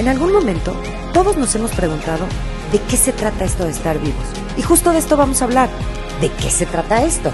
En 0.00 0.08
algún 0.08 0.32
momento, 0.32 0.74
todos 1.12 1.36
nos 1.36 1.54
hemos 1.56 1.72
preguntado 1.72 2.24
de 2.72 2.80
qué 2.88 2.96
se 2.96 3.12
trata 3.12 3.44
esto 3.44 3.64
de 3.64 3.70
estar 3.72 3.98
vivos. 3.98 4.24
Y 4.56 4.62
justo 4.62 4.92
de 4.92 4.98
esto 4.98 5.18
vamos 5.18 5.42
a 5.42 5.44
hablar. 5.44 5.68
¿De 6.22 6.30
qué 6.32 6.48
se 6.48 6.64
trata 6.64 7.04
esto? 7.04 7.30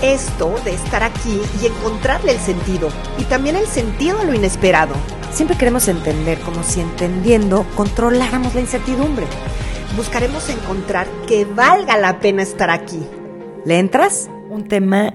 Esto 0.00 0.54
de 0.64 0.74
estar 0.74 1.02
aquí 1.02 1.40
y 1.60 1.66
encontrarle 1.66 2.30
el 2.30 2.38
sentido. 2.38 2.88
Y 3.18 3.24
también 3.24 3.56
el 3.56 3.66
sentido 3.66 4.20
a 4.20 4.22
lo 4.22 4.32
inesperado. 4.32 4.94
Siempre 5.32 5.56
queremos 5.56 5.88
entender 5.88 6.38
como 6.42 6.62
si 6.62 6.82
entendiendo 6.82 7.66
controláramos 7.74 8.54
la 8.54 8.60
incertidumbre. 8.60 9.26
Buscaremos 9.96 10.48
encontrar 10.50 11.08
que 11.26 11.44
valga 11.44 11.96
la 11.96 12.20
pena 12.20 12.44
estar 12.44 12.70
aquí. 12.70 13.00
¿Le 13.64 13.80
entras? 13.80 14.30
Un 14.50 14.68
tema 14.68 15.10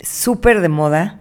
súper 0.00 0.60
de 0.60 0.68
moda, 0.68 1.18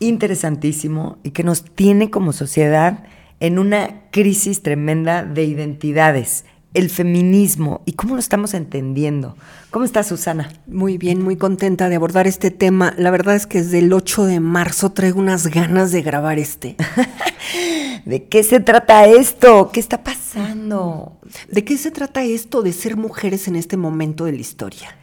interesantísimo 0.00 1.18
y 1.22 1.30
que 1.30 1.44
nos 1.44 1.62
tiene 1.62 2.10
como 2.10 2.32
sociedad 2.32 3.04
en 3.40 3.58
una 3.58 4.08
crisis 4.10 4.62
tremenda 4.62 5.24
de 5.24 5.44
identidades, 5.44 6.44
el 6.74 6.90
feminismo 6.90 7.82
y 7.86 7.92
cómo 7.92 8.14
lo 8.14 8.20
estamos 8.20 8.52
entendiendo. 8.52 9.36
¿Cómo 9.70 9.84
está 9.84 10.02
Susana? 10.02 10.52
Muy 10.66 10.98
bien, 10.98 11.22
muy 11.22 11.36
contenta 11.36 11.88
de 11.88 11.96
abordar 11.96 12.26
este 12.26 12.50
tema. 12.50 12.94
La 12.98 13.10
verdad 13.10 13.34
es 13.34 13.46
que 13.46 13.62
desde 13.62 13.78
el 13.78 13.92
8 13.92 14.24
de 14.26 14.40
marzo 14.40 14.92
traigo 14.92 15.18
unas 15.18 15.46
ganas 15.48 15.90
de 15.92 16.02
grabar 16.02 16.38
este. 16.38 16.76
¿De 18.04 18.24
qué 18.24 18.42
se 18.42 18.60
trata 18.60 19.06
esto? 19.06 19.70
¿Qué 19.72 19.80
está 19.80 20.04
pasando? 20.04 21.18
¿De 21.50 21.64
qué 21.64 21.76
se 21.78 21.90
trata 21.90 22.22
esto 22.24 22.62
de 22.62 22.72
ser 22.72 22.96
mujeres 22.96 23.48
en 23.48 23.56
este 23.56 23.76
momento 23.76 24.26
de 24.26 24.32
la 24.32 24.38
historia? 24.38 24.96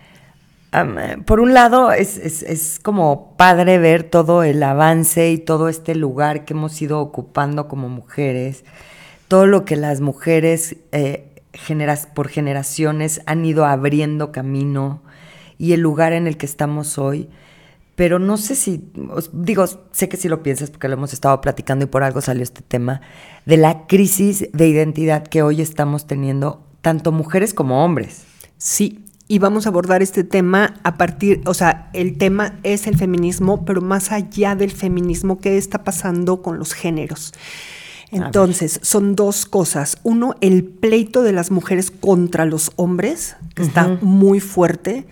Por 1.26 1.40
un 1.40 1.54
lado, 1.54 1.92
es, 1.92 2.80
como 2.82 3.36
padre 3.38 3.78
ver 3.78 4.04
todo 4.04 4.44
el 4.44 4.64
avance 4.64 5.32
y 5.32 5.38
todo 5.38 5.70
este 5.70 5.94
lugar 5.94 6.46
que 6.46 6.54
hemos 6.54 6.82
ido 6.82 7.00
ocupando 7.00 7.68
como 7.68 7.90
mujeres, 7.90 8.64
todo 9.28 9.46
lo 9.46 9.66
que 9.66 9.76
las 9.76 10.02
mujeres 10.02 10.78
eh, 10.92 11.30
por 12.16 12.30
generaciones 12.30 13.22
han 13.26 13.46
ido 13.46 13.66
abriendo 13.66 14.32
camino 14.32 15.02
y 15.60 15.74
el 15.74 15.82
lugar 15.82 16.14
en 16.14 16.26
el 16.26 16.38
que 16.38 16.48
estamos 16.48 16.98
hoy. 16.98 17.30
Pero 17.96 18.18
no 18.18 18.38
sé 18.38 18.56
si, 18.56 18.92
digo, 19.32 19.66
sé 19.92 20.10
que 20.10 20.18
sí 20.18 20.28
lo 20.28 20.42
piensas 20.42 20.72
porque 20.72 20.88
lo 20.88 20.96
hemos 20.96 21.14
estado 21.14 21.40
platicando 21.42 21.86
y 21.86 21.88
por 21.88 22.04
algo 22.04 22.22
salió 22.22 22.42
este 22.42 22.64
tema, 22.64 23.02
de 23.46 23.58
la 23.58 23.86
crisis 23.86 24.50
de 24.52 24.68
identidad 24.68 25.28
que 25.28 25.44
hoy 25.44 25.62
estamos 25.62 26.08
teniendo, 26.08 26.66
tanto 26.82 27.12
mujeres 27.12 27.54
como 27.54 27.86
hombres. 27.86 28.24
Sí, 28.58 29.03
y 29.28 29.40
vamos 29.40 29.66
a 29.66 29.70
abordar 29.70 30.02
este 30.02 30.24
tema 30.24 30.74
a 30.84 30.96
partir, 30.96 31.42
o 31.46 31.54
sea, 31.54 31.90
el 31.94 32.18
tema 32.18 32.60
es 32.64 32.88
el 32.88 32.98
feminismo, 32.98 33.66
pero 33.66 33.82
más 33.82 34.12
allá 34.12 34.56
del 34.56 34.72
feminismo, 34.72 35.40
¿qué 35.40 35.58
está 35.58 35.84
pasando 35.84 36.42
con 36.42 36.60
los 36.60 36.74
géneros? 36.74 37.34
Entonces, 38.12 38.80
son 38.84 39.16
dos 39.16 39.48
cosas. 39.48 39.98
Uno, 40.04 40.36
el 40.40 40.64
pleito 40.64 41.24
de 41.24 41.32
las 41.32 41.50
mujeres 41.50 41.90
contra 41.90 42.46
los 42.46 42.72
hombres, 42.76 43.36
que 43.56 43.64
está 43.64 43.98
muy 44.02 44.40
fuerte, 44.40 45.08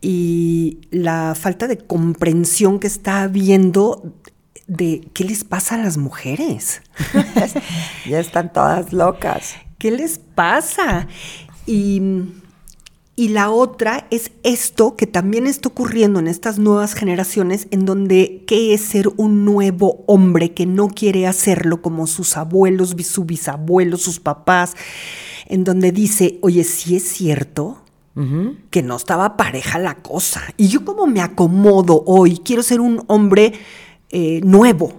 y 0.00 0.78
la 0.90 1.36
falta 1.38 1.68
de 1.68 1.78
comprensión 1.78 2.80
que 2.80 2.88
está 2.88 3.22
habiendo 3.22 4.14
de 4.66 5.08
qué 5.14 5.24
les 5.24 5.44
pasa 5.44 5.76
a 5.76 5.78
las 5.78 5.96
mujeres. 5.96 6.82
ya 8.08 8.18
están 8.18 8.52
todas 8.52 8.92
locas. 8.92 9.54
¿Qué 9.78 9.90
les 9.90 10.18
pasa? 10.18 11.06
Y 11.66 12.02
y 13.18 13.30
la 13.30 13.50
otra 13.50 14.06
es 14.12 14.30
esto 14.44 14.94
que 14.94 15.08
también 15.08 15.48
está 15.48 15.70
ocurriendo 15.70 16.20
en 16.20 16.28
estas 16.28 16.60
nuevas 16.60 16.94
generaciones, 16.94 17.66
en 17.72 17.84
donde 17.84 18.44
qué 18.46 18.74
es 18.74 18.80
ser 18.80 19.08
un 19.16 19.44
nuevo 19.44 20.04
hombre 20.06 20.54
que 20.54 20.66
no 20.66 20.86
quiere 20.86 21.26
hacerlo 21.26 21.82
como 21.82 22.06
sus 22.06 22.36
abuelos, 22.36 22.94
sus 23.02 23.26
bisabuelos, 23.26 24.02
sus 24.02 24.20
papás, 24.20 24.76
en 25.46 25.64
donde 25.64 25.90
dice, 25.90 26.38
oye, 26.42 26.62
sí 26.62 26.94
es 26.94 27.08
cierto, 27.08 27.82
que 28.70 28.84
no 28.84 28.94
estaba 28.94 29.36
pareja 29.36 29.80
la 29.80 29.96
cosa. 29.96 30.40
Y 30.56 30.68
yo 30.68 30.84
como 30.84 31.08
me 31.08 31.20
acomodo 31.20 32.04
hoy, 32.06 32.38
quiero 32.44 32.62
ser 32.62 32.80
un 32.80 33.02
hombre 33.08 33.52
eh, 34.10 34.40
nuevo, 34.44 34.92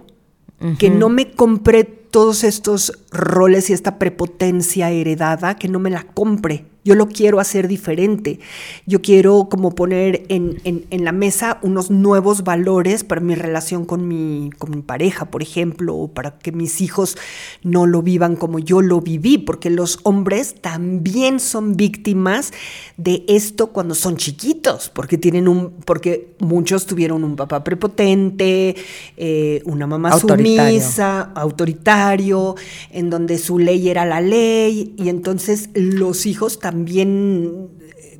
que 0.78 0.90
no 0.90 1.08
me 1.08 1.30
compre 1.30 1.84
todos 1.84 2.44
estos 2.44 2.92
roles 3.10 3.70
y 3.70 3.72
esta 3.72 3.98
prepotencia 3.98 4.90
heredada, 4.90 5.56
que 5.56 5.68
no 5.68 5.78
me 5.78 5.90
la 5.90 6.04
compre, 6.04 6.66
yo 6.82 6.94
lo 6.94 7.08
quiero 7.08 7.40
hacer 7.40 7.68
diferente. 7.68 8.40
Yo 8.86 9.02
quiero 9.02 9.48
como 9.50 9.74
poner 9.74 10.24
en, 10.28 10.60
la 10.90 11.12
mesa 11.12 11.58
unos 11.62 11.90
nuevos 11.90 12.42
valores 12.42 13.04
para 13.04 13.20
mi 13.20 13.34
relación 13.34 13.84
con 13.84 14.08
mi, 14.08 14.50
con 14.58 14.70
mi 14.70 14.80
pareja, 14.80 15.30
por 15.30 15.42
ejemplo, 15.42 15.94
o 15.94 16.08
para 16.08 16.38
que 16.38 16.52
mis 16.52 16.80
hijos 16.80 17.16
no 17.62 17.86
lo 17.86 18.02
vivan 18.02 18.36
como 18.36 18.58
yo 18.58 18.80
lo 18.80 19.00
viví, 19.00 19.36
porque 19.36 19.68
los 19.68 20.00
hombres 20.04 20.54
también 20.60 21.38
son 21.38 21.76
víctimas 21.76 22.52
de 22.96 23.24
esto 23.28 23.68
cuando 23.68 23.94
son 23.94 24.16
chiquitos, 24.16 24.88
porque 24.88 25.18
tienen 25.18 25.48
un, 25.48 25.72
porque 25.84 26.34
muchos 26.38 26.86
tuvieron 26.86 27.24
un 27.24 27.36
papá 27.36 27.62
prepotente, 27.62 28.74
eh, 29.18 29.62
una 29.66 29.86
mamá 29.86 30.18
sumisa, 30.18 31.30
autoritario, 31.34 32.54
en 33.00 33.10
donde 33.10 33.38
su 33.38 33.58
ley 33.58 33.88
era 33.88 34.06
la 34.06 34.20
ley, 34.20 34.94
y 34.96 35.08
entonces 35.08 35.70
los 35.74 36.26
hijos 36.26 36.58
también 36.60 36.70
también 36.70 37.68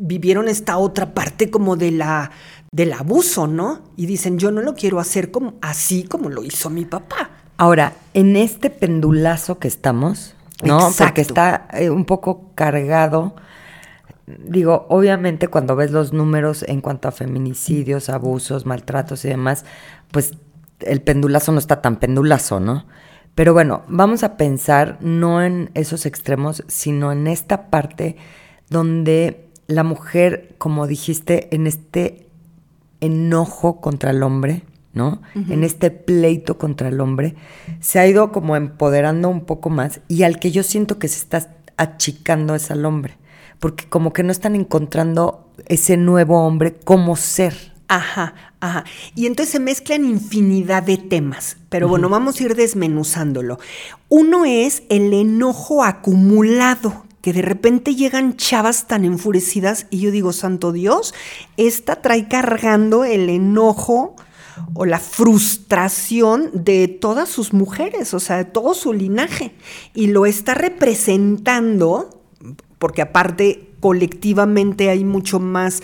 vivieron 0.00 0.48
esta 0.48 0.76
otra 0.76 1.14
parte 1.14 1.50
como 1.50 1.76
de 1.76 1.92
la 1.92 2.32
del 2.72 2.92
abuso, 2.92 3.46
¿no? 3.46 3.80
Y 3.96 4.06
dicen, 4.06 4.38
yo 4.38 4.50
no 4.50 4.60
lo 4.60 4.74
quiero 4.74 5.00
hacer 5.00 5.30
como 5.30 5.54
así 5.60 6.04
como 6.04 6.28
lo 6.30 6.44
hizo 6.44 6.68
mi 6.68 6.84
papá. 6.84 7.30
Ahora, 7.56 7.94
en 8.14 8.36
este 8.36 8.70
pendulazo 8.70 9.58
que 9.58 9.68
estamos, 9.68 10.34
¿no? 10.62 10.91
Porque 10.97 11.20
está 11.20 11.68
eh, 11.72 11.91
un 11.91 12.04
poco 12.04 12.50
cargado. 12.54 13.34
Digo, 14.26 14.86
obviamente 14.88 15.48
cuando 15.48 15.74
ves 15.74 15.91
los 15.91 16.12
números 16.12 16.64
en 16.66 16.80
cuanto 16.80 17.08
a 17.08 17.12
feminicidios, 17.12 18.08
abusos, 18.08 18.66
maltratos 18.66 19.24
y 19.24 19.28
demás, 19.28 19.64
pues 20.12 20.34
el 20.80 21.02
pendulazo 21.02 21.52
no 21.52 21.58
está 21.58 21.82
tan 21.82 21.97
pendulazo, 21.97 22.60
¿no? 22.60 22.86
Pero 23.34 23.52
bueno, 23.52 23.82
vamos 23.88 24.22
a 24.22 24.36
pensar 24.36 24.98
no 25.00 25.42
en 25.42 25.70
esos 25.74 26.04
extremos, 26.06 26.64
sino 26.68 27.12
en 27.12 27.26
esta 27.26 27.70
parte 27.70 28.16
donde 28.68 29.48
la 29.66 29.84
mujer, 29.84 30.54
como 30.58 30.86
dijiste, 30.86 31.54
en 31.54 31.66
este 31.66 32.26
enojo 33.00 33.80
contra 33.80 34.10
el 34.10 34.22
hombre, 34.22 34.62
¿no? 34.92 35.22
En 35.34 35.62
este 35.64 35.91
pleito 35.91 36.58
contra 36.58 36.88
el 36.88 37.00
hombre, 37.00 37.36
se 37.80 37.98
ha 37.98 38.06
ido 38.06 38.32
como 38.32 38.56
empoderando 38.56 39.28
un 39.28 39.42
poco 39.42 39.70
más 39.70 40.00
y 40.08 40.24
al 40.24 40.38
que 40.38 40.50
yo 40.50 40.62
siento 40.62 40.98
que 40.98 41.08
se 41.08 41.18
está 41.18 41.54
achicando 41.76 42.54
es 42.54 42.70
al 42.70 42.84
hombre, 42.84 43.16
porque 43.58 43.88
como 43.88 44.12
que 44.12 44.22
no 44.22 44.32
están 44.32 44.56
encontrando 44.56 45.48
ese 45.66 45.97
nuevo 45.97 46.44
hombre 46.44 46.74
como 46.74 47.16
ser. 47.16 47.69
Ajá, 47.91 48.34
ajá. 48.61 48.84
Y 49.17 49.27
entonces 49.27 49.51
se 49.51 49.59
mezclan 49.59 50.05
infinidad 50.05 50.84
de 50.84 50.97
temas, 50.97 51.56
pero 51.71 51.89
bueno, 51.89 52.09
vamos 52.09 52.39
a 52.39 52.45
ir 52.45 52.55
desmenuzándolo. 52.55 53.59
Uno 54.09 54.45
es 54.45 54.84
el 54.91 55.12
enojo 55.12 55.83
acumulado 55.83 57.05
que 57.21 57.33
de 57.33 57.43
repente 57.43 57.97
llegan 57.97 58.37
chavas 58.37 58.87
tan 58.87 59.05
enfurecidas 59.05 59.89
y 59.91 59.99
yo 59.99 60.12
digo, 60.12 60.33
santo 60.33 60.71
Dios, 60.71 61.15
esta 61.56 62.01
trae 62.01 62.28
cargando 62.28 63.05
el 63.05 63.28
enojo 63.28 64.15
o 64.75 64.87
la 64.87 65.01
frustración 65.01 66.49
de 66.55 66.87
todas 66.87 67.28
sus 67.28 67.53
mujeres, 67.53 68.15
o 68.15 68.21
sea, 68.21 68.37
de 68.37 68.45
todo 68.45 68.75
su 68.75 68.93
linaje, 68.93 69.53
y 69.95 70.07
lo 70.07 70.27
está 70.27 70.55
representando, 70.55 72.22
porque 72.78 73.03
aparte 73.03 73.69
colectivamente 73.80 74.91
hay 74.91 75.04
mucho 75.04 75.41
más 75.41 75.82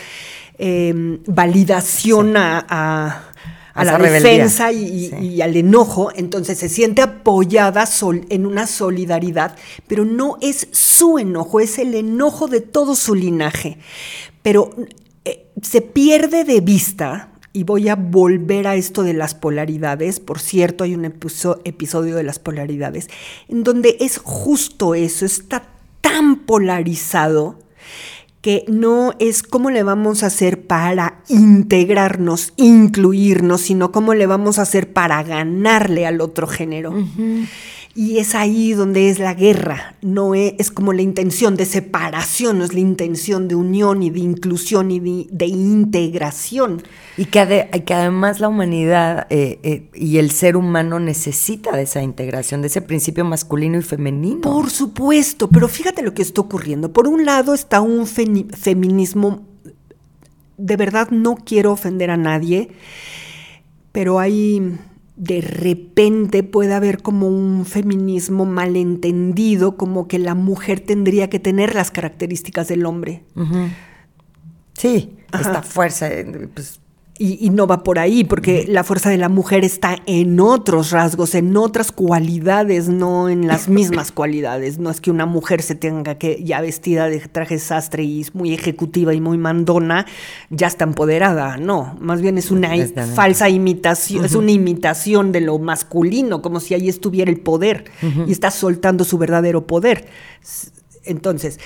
em, 0.58 1.18
validación 1.26 2.36
a 2.36 3.32
a 3.76 3.84
la 3.84 3.98
defensa 3.98 4.72
y, 4.72 5.42
al 5.42 5.54
enojo, 5.54 6.10
entonces 6.16 6.58
se 6.58 6.70
siente 6.70 7.02
apoyada 7.02 7.86
en 8.30 8.46
una 8.46 8.66
solidaridad, 8.66 9.54
pero 9.86 10.06
no 10.06 10.38
es 10.40 10.68
su 10.72 11.18
enojo, 11.18 11.60
es 11.60 11.78
el 11.78 11.94
enojo 11.94 12.48
de 12.48 12.62
todo 12.62 12.94
su 12.96 13.14
linaje. 13.14 13.76
Pero 14.40 14.70
eh, 15.26 15.46
se 15.60 15.82
pierde 15.82 16.44
de 16.44 16.62
vista, 16.62 17.32
y 17.52 17.64
voy 17.64 17.90
a 17.90 17.96
volver 17.96 18.66
a 18.66 18.76
esto 18.76 19.02
de 19.02 19.12
las 19.12 19.34
polaridades, 19.34 20.20
por 20.20 20.40
cierto, 20.40 20.84
hay 20.84 20.94
un 20.94 21.04
episodio 21.04 22.16
de 22.16 22.22
las 22.22 22.38
polaridades, 22.38 23.08
en 23.48 23.62
donde 23.62 23.98
es 24.00 24.16
justo 24.16 24.94
eso, 24.94 25.26
está 25.26 25.68
tan 26.00 26.36
polarizado 26.46 27.58
que 28.40 28.64
no 28.68 29.14
es 29.18 29.42
cómo 29.42 29.70
le 29.70 29.82
vamos 29.82 30.22
a 30.22 30.26
hacer 30.26 30.66
para 30.66 31.22
integrarnos, 31.28 32.52
incluirnos, 32.56 33.62
sino 33.62 33.90
cómo 33.90 34.14
le 34.14 34.26
vamos 34.26 34.60
a 34.60 34.62
hacer 34.62 34.92
para 34.92 35.20
ganarle 35.24 36.06
al 36.06 36.20
otro 36.20 36.46
género. 36.46 36.94
Y 37.96 38.18
es 38.18 38.34
ahí 38.34 38.74
donde 38.74 39.08
es 39.08 39.18
la 39.18 39.32
guerra, 39.32 39.94
no 40.02 40.34
es, 40.34 40.70
como 40.70 40.92
la 40.92 41.00
intención 41.00 41.56
de 41.56 41.64
separación, 41.64 42.58
no 42.58 42.64
es 42.64 42.74
la 42.74 42.80
intención 42.80 43.48
de 43.48 43.54
unión 43.54 44.02
y 44.02 44.10
de 44.10 44.20
inclusión 44.20 44.90
y 44.90 45.26
de, 45.30 45.46
integración. 45.46 46.82
Y 47.16 47.24
que, 47.24 47.70
que, 47.86 47.94
además 47.94 48.38
la 48.38 48.48
humanidad 48.48 49.26
eh, 49.30 49.60
eh, 49.62 49.88
y 49.94 50.18
el 50.18 50.30
ser 50.30 50.58
humano 50.58 51.00
necesita 51.00 51.74
de 51.74 51.84
esa 51.84 52.02
integración, 52.02 52.60
de 52.60 52.66
ese 52.66 52.82
principio 52.82 53.24
masculino 53.24 53.78
y 53.78 53.82
femenino. 53.82 54.42
Por 54.42 54.68
supuesto, 54.68 55.48
pero 55.48 55.66
fíjate 55.66 56.02
lo 56.02 56.12
que 56.12 56.20
está 56.20 56.42
ocurriendo. 56.42 56.92
Por 56.92 57.08
un 57.08 57.24
lado 57.24 57.54
está 57.54 57.80
un 57.80 58.06
feminismo, 58.06 59.46
de 60.58 60.76
verdad 60.76 61.08
no 61.12 61.36
quiero 61.36 61.72
ofender 61.72 62.10
a 62.10 62.18
nadie, 62.18 62.68
pero 63.90 64.20
hay 64.20 64.76
de 65.16 65.40
repente 65.40 66.42
puede 66.42 66.74
haber 66.74 67.02
como 67.02 67.28
un 67.28 67.64
feminismo 67.64 68.44
malentendido, 68.44 69.76
como 69.76 70.08
que 70.08 70.18
la 70.18 70.34
mujer 70.34 70.80
tendría 70.80 71.30
que 71.30 71.40
tener 71.40 71.74
las 71.74 71.90
características 71.90 72.68
del 72.68 72.84
hombre. 72.84 73.24
Sí, 74.74 75.16
esta 75.32 75.62
fuerza, 75.62 76.12
eh, 76.12 76.48
pues 76.52 76.80
y, 77.18 77.48
no 77.50 77.66
va 77.66 77.82
por 77.82 77.98
ahí, 77.98 78.24
porque 78.24 78.66
la 78.68 78.84
fuerza 78.84 79.08
de 79.08 79.16
la 79.16 79.30
mujer 79.30 79.64
está 79.64 79.96
en 80.04 80.38
otros 80.38 80.90
rasgos, 80.90 81.34
en 81.34 81.56
otras 81.56 81.90
cualidades, 81.90 82.88
no 82.88 83.30
en 83.30 83.46
las 83.46 83.68
mismas 83.70 84.12
cualidades. 84.12 84.78
No 84.78 84.90
es 84.90 85.00
que 85.00 85.10
una 85.10 85.24
mujer 85.24 85.62
se 85.62 85.74
tenga 85.74 86.16
que, 86.16 86.42
ya 86.44 86.60
vestida 86.60 87.08
de 87.08 87.20
traje 87.20 87.58
sastre 87.58 88.04
y 88.04 88.20
es 88.20 88.34
muy 88.34 88.52
ejecutiva 88.52 89.14
y 89.14 89.20
muy 89.20 89.38
mandona, 89.38 90.04
ya 90.50 90.66
está 90.66 90.84
empoderada. 90.84 91.56
No, 91.56 91.96
más 92.00 92.20
bien 92.20 92.36
es 92.36 92.50
una 92.50 92.70
falsa 93.14 93.48
imitación, 93.48 94.24
es 94.24 94.34
una 94.34 94.50
imitación 94.50 95.32
de 95.32 95.40
lo 95.40 95.58
masculino, 95.58 96.42
como 96.42 96.60
si 96.60 96.74
ahí 96.74 96.88
estuviera 96.88 97.30
el 97.30 97.40
poder 97.40 97.84
y 98.26 98.32
está 98.32 98.50
soltando 98.50 99.04
su 99.04 99.16
verdadero 99.16 99.66
poder. 99.66 100.06
Entonces, 101.04 101.60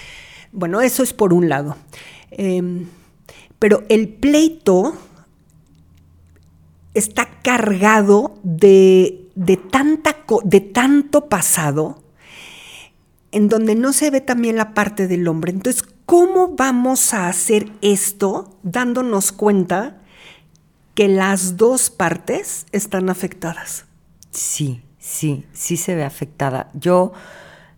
bueno, 0.53 0.81
eso 0.81 1.03
es 1.03 1.13
por 1.13 1.33
un 1.33 1.49
lado. 1.49 1.77
Em, 2.31 2.87
pero 3.59 3.83
el 3.89 4.09
pleito 4.09 4.95
está 6.95 7.29
cargado 7.43 8.39
de, 8.43 9.29
tanta, 9.71 10.17
de 10.45 10.61
tanto 10.61 11.29
pasado 11.29 12.03
en 13.33 13.49
donde 13.49 13.75
no 13.75 13.93
se 13.93 14.11
ve 14.11 14.21
también 14.21 14.57
la 14.57 14.75
parte 14.75 15.07
del 15.07 15.29
hombre. 15.29 15.53
Entonces, 15.53 15.85
¿cómo 16.05 16.57
vamos 16.57 17.15
a 17.15 17.29
hacer 17.29 17.71
esto 17.81 18.59
dándonos 18.63 19.33
cuenta 19.33 19.99
que 20.95 21.09
las 21.09 21.57
dos 21.57 21.91
partes 21.91 22.67
están 22.73 23.09
afectadas? 23.09 23.85
Sí, 24.33 24.83
sí, 24.99 25.47
sí 25.53 25.77
se 25.77 25.95
ve 25.95 26.05
afectada. 26.05 26.71
Yo 26.75 27.13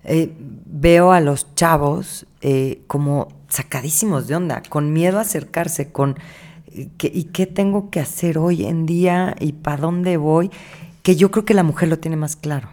eh, 0.05 0.35
veo 0.38 1.12
a 1.12 1.20
los 1.20 1.55
chavos 1.55 2.26
eh, 2.41 2.82
como 2.87 3.29
sacadísimos 3.49 4.26
de 4.26 4.37
onda, 4.37 4.62
con 4.69 4.93
miedo 4.93 5.19
a 5.19 5.23
acercarse, 5.23 5.93
con 5.93 6.19
¿Y 6.74 7.24
qué 7.24 7.46
tengo 7.46 7.90
que 7.90 8.00
hacer 8.00 8.38
hoy 8.38 8.64
en 8.64 8.86
día 8.86 9.36
y 9.38 9.52
para 9.52 9.82
dónde 9.82 10.16
voy? 10.16 10.50
Que 11.02 11.16
yo 11.16 11.30
creo 11.30 11.44
que 11.44 11.54
la 11.54 11.62
mujer 11.62 11.88
lo 11.88 11.98
tiene 11.98 12.16
más 12.16 12.36
claro. 12.36 12.69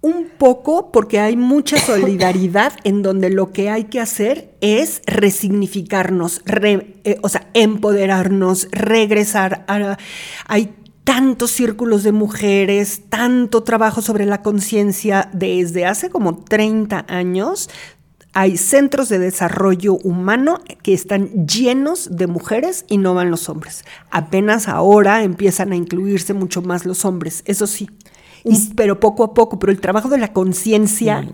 Un 0.00 0.28
poco 0.38 0.92
porque 0.92 1.18
hay 1.18 1.36
mucha 1.36 1.78
solidaridad 1.80 2.74
en 2.84 3.02
donde 3.02 3.30
lo 3.30 3.52
que 3.52 3.70
hay 3.70 3.84
que 3.84 4.00
hacer 4.00 4.54
es 4.60 5.02
resignificarnos, 5.06 6.42
eh, 6.46 7.18
o 7.22 7.28
sea, 7.28 7.48
empoderarnos, 7.54 8.68
regresar 8.70 9.64
a... 9.68 9.96
Hay 10.46 10.74
tantos 11.04 11.50
círculos 11.50 12.02
de 12.02 12.12
mujeres, 12.12 13.02
tanto 13.10 13.62
trabajo 13.62 14.00
sobre 14.00 14.24
la 14.24 14.42
conciencia 14.42 15.28
desde 15.32 15.84
hace 15.84 16.08
como 16.08 16.42
30 16.42 17.04
años 17.08 17.68
hay 18.34 18.56
centros 18.56 19.08
de 19.08 19.20
desarrollo 19.20 19.94
humano 19.94 20.60
que 20.82 20.92
están 20.92 21.46
llenos 21.46 22.16
de 22.16 22.26
mujeres 22.26 22.84
y 22.88 22.98
no 22.98 23.14
van 23.14 23.30
los 23.30 23.48
hombres. 23.48 23.84
Apenas 24.10 24.68
ahora 24.68 25.22
empiezan 25.22 25.72
a 25.72 25.76
incluirse 25.76 26.34
mucho 26.34 26.60
más 26.60 26.84
los 26.84 27.04
hombres, 27.04 27.42
eso 27.46 27.66
sí, 27.66 27.88
pero 28.76 29.00
poco 29.00 29.24
a 29.24 29.34
poco, 29.34 29.58
pero 29.58 29.72
el 29.72 29.80
trabajo 29.80 30.08
de 30.08 30.18
la 30.18 30.32
conciencia 30.32 31.26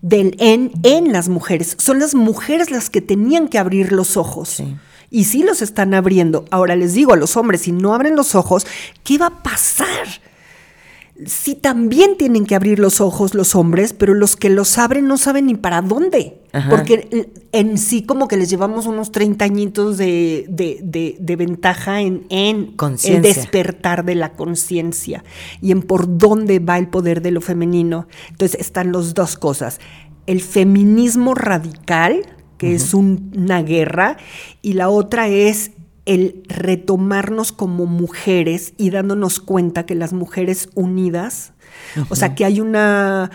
del 0.00 0.36
en, 0.38 0.72
en 0.82 1.12
las 1.12 1.28
mujeres, 1.28 1.76
son 1.78 2.00
las 2.00 2.14
mujeres 2.14 2.70
las 2.70 2.90
que 2.90 3.02
tenían 3.02 3.48
que 3.48 3.58
abrir 3.58 3.92
los 3.92 4.16
ojos. 4.16 4.62
Y 5.08 5.24
sí 5.24 5.42
los 5.44 5.62
están 5.62 5.94
abriendo. 5.94 6.44
Ahora 6.50 6.74
les 6.74 6.94
digo 6.94 7.12
a 7.12 7.16
los 7.16 7.36
hombres, 7.36 7.62
si 7.62 7.72
no 7.72 7.94
abren 7.94 8.16
los 8.16 8.34
ojos, 8.34 8.66
¿qué 9.04 9.18
va 9.18 9.26
a 9.26 9.42
pasar? 9.42 9.86
Sí 11.24 11.54
también 11.54 12.16
tienen 12.18 12.44
que 12.44 12.54
abrir 12.54 12.78
los 12.78 13.00
ojos 13.00 13.34
los 13.34 13.54
hombres, 13.54 13.92
pero 13.92 14.12
los 14.12 14.36
que 14.36 14.50
los 14.50 14.76
abren 14.76 15.06
no 15.06 15.16
saben 15.16 15.46
ni 15.46 15.54
para 15.54 15.80
dónde. 15.82 16.40
Porque 16.70 17.28
en 17.52 17.76
sí 17.76 18.02
como 18.02 18.28
que 18.28 18.38
les 18.38 18.48
llevamos 18.48 18.86
unos 18.86 19.12
30 19.12 19.44
añitos 19.44 19.98
de, 19.98 20.46
ventaja 21.36 22.00
en, 22.00 22.24
en 22.30 22.74
el 23.04 23.20
despertar 23.20 24.06
de 24.06 24.14
la 24.14 24.32
conciencia 24.32 25.22
y 25.60 25.72
en 25.72 25.82
por 25.82 26.16
dónde 26.16 26.58
va 26.58 26.78
el 26.78 26.88
poder 26.88 27.20
de 27.20 27.30
lo 27.30 27.42
femenino. 27.42 28.08
Entonces 28.30 28.58
están 28.58 28.90
las 28.92 29.12
dos 29.12 29.36
cosas. 29.36 29.80
El 30.26 30.40
feminismo 30.40 31.34
radical, 31.34 32.22
que 32.56 32.74
es 32.74 32.94
una 32.94 33.62
guerra, 33.62 34.16
y 34.62 34.72
la 34.72 34.88
otra 34.88 35.28
es 35.28 35.72
el 36.06 36.44
retomarnos 36.48 37.52
como 37.52 37.84
mujeres 37.84 38.72
y 38.78 38.90
dándonos 38.90 39.40
cuenta 39.40 39.84
que 39.84 39.96
las 39.96 40.12
mujeres 40.12 40.70
unidas, 40.74 41.52
o 42.08 42.16
sea, 42.16 42.34
que 42.34 42.44
hay 42.44 42.60
una... 42.60 43.30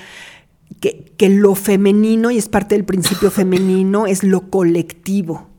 Que, 0.79 1.29
lo 1.29 1.53
femenino, 1.53 2.31
y 2.31 2.37
es 2.37 2.49
parte 2.49 2.73
del 2.73 2.85
principio 2.85 3.29
femenino, 3.31 4.07
es 4.07 4.23
lo 4.23 4.49
colectivo. 4.49 5.49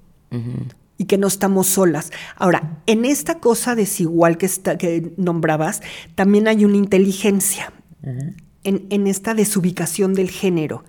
Y 0.97 1.05
que 1.05 1.19
no 1.19 1.27
estamos 1.27 1.67
solas. 1.67 2.11
Ahora, 2.37 2.81
en 2.87 3.05
esta 3.05 3.39
cosa 3.39 3.75
desigual 3.75 4.39
que, 4.39 4.47
está, 4.47 4.79
que 4.79 5.13
nombrabas, 5.19 5.83
también 6.15 6.49
hay 6.49 6.65
una 6.65 6.79
inteligencia 6.79 7.73
en, 8.65 8.87
en 8.89 9.07
esta 9.07 9.35
desubicación 9.35 10.15
del 10.15 10.31
género. 10.31 10.83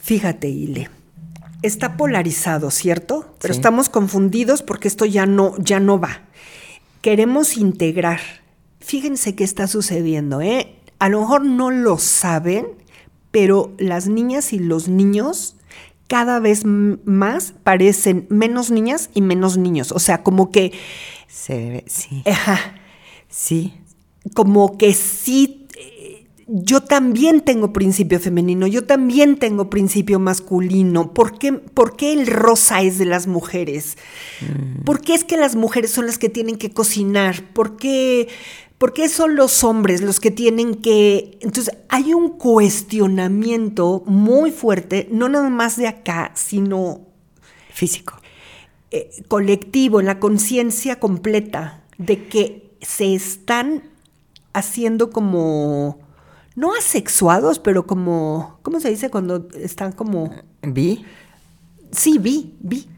Fíjate, 0.00 0.48
Ile 0.48 0.88
está 1.62 1.96
polarizado, 1.96 2.70
¿cierto? 2.70 3.34
Pero 3.40 3.54
estamos 3.54 3.88
confundidos 3.88 4.62
porque 4.62 4.88
esto 4.88 5.04
ya 5.04 5.26
no, 5.26 5.56
ya 5.58 5.80
no 5.80 5.98
va. 5.98 6.22
Queremos 7.00 7.56
integrar. 7.56 8.20
Fíjense 8.80 9.34
qué 9.34 9.44
está 9.44 9.66
sucediendo, 9.66 10.40
¿eh? 10.40 10.76
A 10.98 11.08
lo 11.08 11.20
mejor 11.20 11.44
no 11.44 11.70
lo 11.70 11.98
saben, 11.98 12.66
pero 13.30 13.72
las 13.78 14.08
niñas 14.08 14.52
y 14.52 14.58
los 14.58 14.88
niños 14.88 15.56
cada 16.08 16.40
vez 16.40 16.64
más 16.64 17.54
parecen 17.64 18.26
menos 18.28 18.70
niñas 18.70 19.08
y 19.14 19.22
menos 19.22 19.56
niños. 19.56 19.92
O 19.92 19.98
sea, 19.98 20.22
como 20.22 20.50
que... 20.50 20.72
Se 21.26 21.84
sí. 21.86 22.22
Ajá. 22.26 22.74
Sí. 23.28 23.80
Como 24.34 24.76
que 24.76 24.92
sí 24.92 25.61
yo 26.46 26.82
también 26.82 27.40
tengo 27.40 27.72
principio 27.72 28.18
femenino, 28.18 28.66
yo 28.66 28.84
también 28.84 29.36
tengo 29.36 29.70
principio 29.70 30.18
masculino. 30.18 31.12
¿Por 31.12 31.38
qué, 31.38 32.12
el 32.12 32.26
rosa 32.26 32.82
es 32.82 32.98
de 32.98 33.04
las 33.04 33.26
mujeres? 33.26 33.96
Mm. 34.40 34.82
¿Por 34.84 35.00
qué 35.00 35.14
es 35.14 35.24
que 35.24 35.36
las 35.36 35.56
mujeres 35.56 35.90
son 35.90 36.06
las 36.06 36.18
que 36.18 36.28
tienen 36.28 36.56
que 36.56 36.70
cocinar? 36.70 37.42
¿Por 37.52 37.76
qué, 37.76 38.28
¿Por 38.78 38.92
qué 38.92 39.08
son 39.08 39.36
los 39.36 39.62
hombres 39.62 40.02
los 40.02 40.18
que 40.18 40.30
tienen 40.30 40.74
que...? 40.74 41.38
Entonces 41.40 41.76
hay 41.88 42.14
un 42.14 42.30
cuestionamiento 42.30 44.02
muy 44.06 44.50
fuerte, 44.50 45.08
no 45.12 45.28
nada 45.28 45.50
más 45.50 45.76
de 45.76 45.86
acá, 45.86 46.32
sino 46.34 47.02
físico, 47.72 48.14
eh, 48.90 49.10
colectivo, 49.28 50.00
en 50.00 50.06
la 50.06 50.18
conciencia 50.18 50.98
completa 50.98 51.84
de 51.98 52.26
que 52.26 52.72
se 52.80 53.14
están 53.14 53.84
haciendo 54.52 55.10
como 55.10 56.01
no 56.54 56.74
asexuados, 56.74 57.58
pero 57.58 57.86
como, 57.86 58.58
¿cómo 58.62 58.80
se 58.80 58.90
dice 58.90 59.10
cuando 59.10 59.48
están 59.54 59.92
como... 59.92 60.30
¿Bi? 60.62 61.04
Sí, 61.90 62.18
bi, 62.18 62.54
bi. 62.60 62.88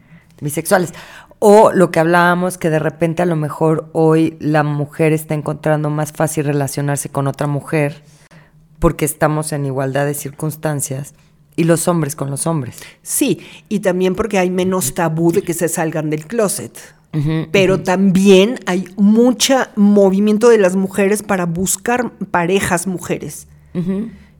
Bisexuales. 0.41 0.93
O 1.39 1.71
lo 1.71 1.91
que 1.91 1.99
hablábamos, 1.99 2.57
que 2.57 2.69
de 2.69 2.79
repente 2.79 3.21
a 3.21 3.25
lo 3.25 3.35
mejor 3.35 3.89
hoy 3.93 4.37
la 4.39 4.63
mujer 4.63 5.13
está 5.13 5.33
encontrando 5.33 5.89
más 5.89 6.11
fácil 6.11 6.45
relacionarse 6.45 7.09
con 7.09 7.27
otra 7.27 7.47
mujer 7.47 8.03
porque 8.79 9.05
estamos 9.05 9.51
en 9.51 9.65
igualdad 9.65 10.05
de 10.05 10.13
circunstancias 10.13 11.13
y 11.55 11.63
los 11.63 11.87
hombres 11.87 12.15
con 12.15 12.29
los 12.29 12.47
hombres. 12.47 12.79
Sí, 13.01 13.39
y 13.69 13.79
también 13.79 14.15
porque 14.15 14.37
hay 14.39 14.49
menos 14.49 14.93
tabú 14.93 15.31
de 15.31 15.41
que 15.41 15.53
se 15.53 15.69
salgan 15.69 16.09
del 16.09 16.25
closet 16.25 16.77
pero 17.51 17.81
también 17.81 18.59
hay 18.65 18.87
mucho 18.97 19.55
movimiento 19.75 20.49
de 20.49 20.57
las 20.57 20.75
mujeres 20.75 21.23
para 21.23 21.45
buscar 21.45 22.11
parejas 22.31 22.87
mujeres. 22.87 23.47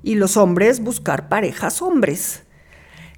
Y 0.04 0.16
los 0.16 0.38
hombres 0.38 0.82
buscar 0.82 1.30
parejas 1.30 1.82
hombres. 1.82 2.44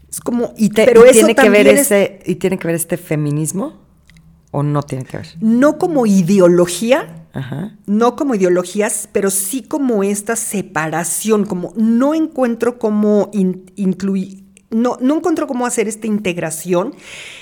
Es 0.10 0.20
como, 0.22 0.54
y 0.58 0.70
pero 0.70 1.04
tiene 1.04 1.36
que 1.36 1.50
ver 1.50 1.68
ese, 1.68 2.20
¿Y 2.26 2.36
tiene 2.36 2.58
que 2.58 2.68
ver 2.68 2.76
este 2.76 2.98
feminismo? 2.98 3.74
¿O 4.52 4.64
no 4.64 4.82
tiene 4.82 5.04
que 5.04 5.18
ver? 5.18 5.28
No 5.42 5.78
como 5.78 6.06
ideología, 6.06 7.28
no 7.86 8.16
como 8.16 8.36
ideologías, 8.36 9.10
pero 9.12 9.30
sí 9.30 9.62
como 9.62 10.04
esta 10.04 10.36
separación, 10.36 11.46
como 11.46 11.74
no 11.76 12.16
encuentro 12.16 12.80
cómo 12.80 13.30
incluir, 13.34 14.47
no, 14.70 14.98
no 15.00 15.18
encuentro 15.18 15.48
cómo 15.48 15.66
hacer 15.66 15.88
esta 15.88 16.08
integración. 16.08 16.94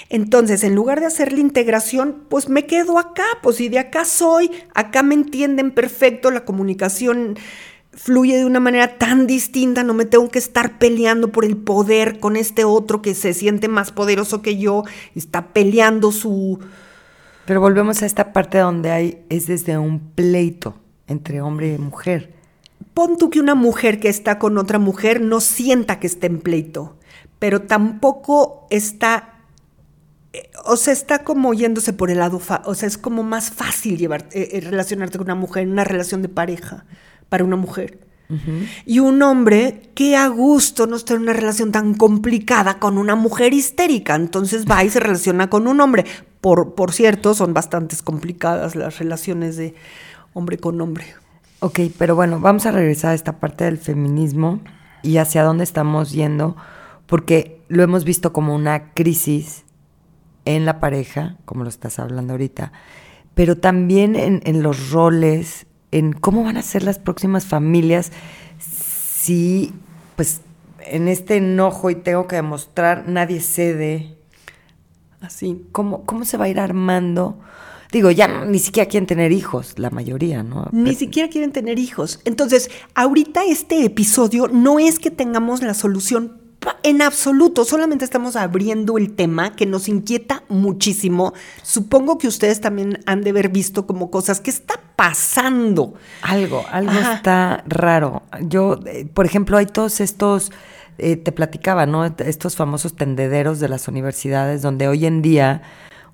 Entonces, 0.09 0.63
en 0.63 0.75
lugar 0.75 0.99
de 0.99 1.07
hacer 1.07 1.33
la 1.33 1.39
integración, 1.39 2.23
pues 2.29 2.49
me 2.49 2.65
quedo 2.65 2.99
acá, 2.99 3.25
pues 3.41 3.57
si 3.57 3.69
de 3.69 3.79
acá 3.79 4.05
soy, 4.05 4.51
acá 4.73 5.03
me 5.03 5.15
entienden 5.15 5.71
perfecto, 5.71 6.31
la 6.31 6.45
comunicación 6.45 7.37
fluye 7.95 8.37
de 8.37 8.45
una 8.45 8.59
manera 8.59 8.97
tan 8.97 9.25
distinta, 9.25 9.83
no 9.83 9.93
me 9.93 10.05
tengo 10.05 10.29
que 10.29 10.39
estar 10.39 10.77
peleando 10.77 11.31
por 11.31 11.45
el 11.45 11.57
poder 11.57 12.19
con 12.19 12.35
este 12.35 12.65
otro 12.65 13.01
que 13.01 13.15
se 13.15 13.33
siente 13.33 13.67
más 13.67 13.91
poderoso 13.91 14.41
que 14.41 14.57
yo, 14.57 14.83
está 15.15 15.47
peleando 15.53 16.11
su... 16.11 16.59
Pero 17.45 17.61
volvemos 17.61 18.01
a 18.01 18.05
esta 18.05 18.33
parte 18.33 18.57
donde 18.57 18.91
hay, 18.91 19.23
es 19.29 19.47
desde 19.47 19.77
un 19.77 19.99
pleito 19.99 20.75
entre 21.07 21.41
hombre 21.41 21.73
y 21.73 21.77
mujer. 21.77 22.33
Pon 22.93 23.17
tú 23.17 23.29
que 23.29 23.39
una 23.39 23.55
mujer 23.55 23.99
que 23.99 24.09
está 24.09 24.39
con 24.39 24.57
otra 24.57 24.79
mujer 24.79 25.21
no 25.21 25.39
sienta 25.39 25.99
que 25.99 26.07
está 26.07 26.27
en 26.27 26.39
pleito, 26.39 26.97
pero 27.39 27.61
tampoco 27.63 28.67
está, 28.69 29.35
eh, 30.33 30.49
o 30.65 30.77
sea, 30.77 30.93
está 30.93 31.23
como 31.23 31.53
yéndose 31.53 31.93
por 31.93 32.11
el 32.11 32.19
lado, 32.19 32.41
o 32.65 32.75
sea, 32.75 32.87
es 32.87 32.97
como 32.97 33.23
más 33.23 33.51
fácil 33.51 33.97
llevar, 33.97 34.27
eh, 34.31 34.49
eh, 34.53 34.61
relacionarte 34.61 35.17
con 35.17 35.27
una 35.27 35.35
mujer 35.35 35.63
en 35.63 35.71
una 35.71 35.83
relación 35.83 36.21
de 36.21 36.29
pareja 36.29 36.85
para 37.29 37.43
una 37.43 37.55
mujer. 37.55 37.99
Y 38.87 38.97
un 38.97 39.21
hombre 39.21 39.91
que 39.93 40.15
a 40.15 40.27
gusto 40.29 40.87
no 40.87 40.95
está 40.95 41.13
en 41.13 41.21
una 41.21 41.33
relación 41.33 41.71
tan 41.71 41.93
complicada 41.93 42.79
con 42.79 42.97
una 42.97 43.15
mujer 43.15 43.53
histérica. 43.53 44.15
Entonces 44.15 44.65
va 44.65 44.83
y 44.83 44.89
se 44.89 44.99
relaciona 44.99 45.47
con 45.47 45.67
un 45.67 45.79
hombre. 45.79 46.05
Por, 46.41 46.73
por 46.73 46.91
cierto, 46.91 47.35
son 47.35 47.53
bastante 47.53 47.95
complicadas 48.03 48.75
las 48.75 48.97
relaciones 48.97 49.57
de 49.57 49.75
hombre 50.33 50.57
con 50.57 50.81
hombre. 50.81 51.05
Ok, 51.59 51.79
pero 51.97 52.15
bueno, 52.15 52.39
vamos 52.39 52.65
a 52.65 52.71
regresar 52.71 53.11
a 53.11 53.15
esta 53.15 53.39
parte 53.39 53.63
del 53.63 53.77
feminismo 53.77 54.59
y 55.01 55.17
hacia 55.17 55.43
dónde 55.43 55.63
estamos 55.63 56.11
yendo, 56.11 56.55
porque 57.07 57.61
lo 57.67 57.83
hemos 57.83 58.03
visto 58.03 58.33
como 58.33 58.55
una 58.55 58.93
crisis 58.93 59.63
en 60.45 60.65
la 60.65 60.79
pareja, 60.79 61.37
como 61.45 61.63
lo 61.63 61.69
estás 61.69 61.99
hablando 61.99 62.33
ahorita, 62.33 62.71
pero 63.33 63.57
también 63.57 64.15
en, 64.15 64.41
en 64.45 64.63
los 64.63 64.91
roles 64.91 65.65
en 65.91 66.13
cómo 66.13 66.43
van 66.43 66.57
a 66.57 66.61
ser 66.61 66.83
las 66.83 66.99
próximas 66.99 67.45
familias 67.45 68.11
si, 69.25 69.73
pues, 70.15 70.41
en 70.79 71.07
este 71.07 71.37
enojo 71.37 71.89
y 71.89 71.95
tengo 71.95 72.27
que 72.27 72.35
demostrar, 72.35 73.07
nadie 73.07 73.39
cede. 73.39 74.17
Así, 75.21 75.65
¿cómo, 75.71 76.03
cómo 76.05 76.25
se 76.25 76.37
va 76.37 76.45
a 76.45 76.49
ir 76.49 76.59
armando? 76.59 77.39
Digo, 77.91 78.11
ya 78.11 78.45
ni 78.45 78.59
siquiera 78.59 78.89
quieren 78.89 79.07
tener 79.07 79.31
hijos, 79.31 79.79
la 79.79 79.89
mayoría, 79.89 80.43
¿no? 80.43 80.67
Ni 80.71 80.93
siquiera 80.95 81.29
quieren 81.29 81.51
tener 81.51 81.79
hijos. 81.79 82.19
Entonces, 82.25 82.69
ahorita 82.93 83.45
este 83.45 83.85
episodio 83.85 84.47
no 84.47 84.79
es 84.79 84.99
que 84.99 85.11
tengamos 85.11 85.61
la 85.63 85.73
solución 85.73 86.41
en 86.83 87.01
absoluto, 87.01 87.65
solamente 87.65 88.05
estamos 88.05 88.35
abriendo 88.35 88.97
el 88.97 89.15
tema 89.15 89.55
que 89.55 89.65
nos 89.65 89.87
inquieta 89.87 90.43
muchísimo. 90.49 91.33
Supongo 91.63 92.17
que 92.17 92.27
ustedes 92.27 92.61
también 92.61 92.99
han 93.05 93.21
de 93.21 93.31
haber 93.31 93.49
visto 93.49 93.87
como 93.87 94.11
cosas 94.11 94.39
que 94.39 94.49
está 94.49 94.79
pasando. 94.95 95.95
Algo, 96.21 96.63
algo 96.71 96.93
está 96.93 97.63
raro. 97.67 98.23
Yo, 98.41 98.79
eh, 98.85 99.07
por 99.11 99.25
ejemplo, 99.25 99.57
hay 99.57 99.65
todos 99.65 99.99
estos, 99.99 100.51
eh, 100.97 101.17
te 101.17 101.31
platicaba, 101.31 101.85
¿no? 101.85 102.05
Estos 102.05 102.55
famosos 102.55 102.95
tendederos 102.95 103.59
de 103.59 103.69
las 103.69 103.87
universidades 103.87 104.61
donde 104.61 104.87
hoy 104.87 105.05
en 105.05 105.21
día 105.21 105.63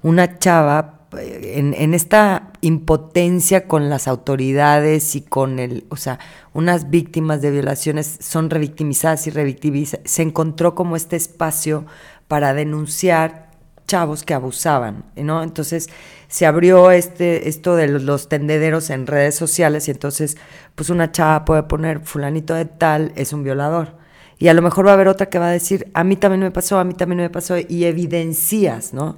una 0.01 0.39
chava 0.39 1.00
en, 1.17 1.93
esta 1.93 2.51
impotencia 2.61 3.67
con 3.67 3.89
las 3.89 4.07
autoridades 4.07 5.15
y 5.15 5.21
con 5.21 5.59
el, 5.59 5.85
o 5.89 5.97
sea, 5.97 6.19
unas 6.53 6.89
víctimas 6.89 7.41
de 7.41 7.51
violaciones 7.51 8.17
son 8.21 8.49
revictimizadas 8.49 9.27
y 9.27 9.31
revictimizadas, 9.31 10.09
se 10.09 10.21
encontró 10.21 10.75
como 10.75 10.95
este 10.95 11.15
espacio 11.15 11.85
para 12.27 12.53
denunciar 12.53 13.51
chavos 13.87 14.23
que 14.23 14.33
abusaban, 14.33 15.03
¿no? 15.17 15.43
Entonces 15.43 15.89
se 16.29 16.45
abrió 16.45 16.91
este, 16.91 17.49
esto 17.49 17.75
de 17.75 17.87
los, 17.87 18.29
tendederos 18.29 18.89
en 18.89 19.05
redes 19.05 19.35
sociales 19.35 19.87
y 19.89 19.91
entonces 19.91 20.37
pues 20.75 20.89
una 20.89 21.11
chava 21.11 21.43
puede 21.43 21.63
poner 21.63 21.99
fulanito 21.99 22.53
de 22.53 22.65
tal 22.65 23.11
es 23.15 23.33
un 23.33 23.43
violador. 23.43 23.99
Y 24.39 24.47
a 24.47 24.53
lo 24.53 24.61
mejor 24.61 24.87
va 24.87 24.91
a 24.91 24.93
haber 24.93 25.07
otra 25.07 25.27
que 25.27 25.37
va 25.39 25.49
a 25.49 25.51
decir, 25.51 25.91
a 25.93 26.03
mí 26.03 26.15
también 26.15 26.41
me 26.41 26.51
pasó, 26.51 26.79
a 26.79 26.83
mí 26.83 26.93
también 26.93 27.19
me 27.19 27.29
pasó, 27.29 27.57
y 27.57 27.83
evidencias, 27.83 28.91
¿no? 28.91 29.17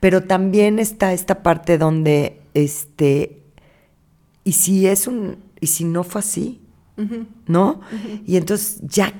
Pero 0.00 0.24
también 0.24 0.78
está 0.78 1.12
esta 1.12 1.42
parte 1.42 1.78
donde, 1.78 2.42
este, 2.54 3.42
y 4.44 4.52
si 4.52 4.86
es 4.86 5.06
un, 5.06 5.38
y 5.60 5.66
si 5.68 5.84
no 5.84 6.04
fue 6.04 6.20
así, 6.20 6.60
¿no? 7.46 7.80
Y 8.26 8.36
entonces 8.36 8.80
ya 8.82 9.12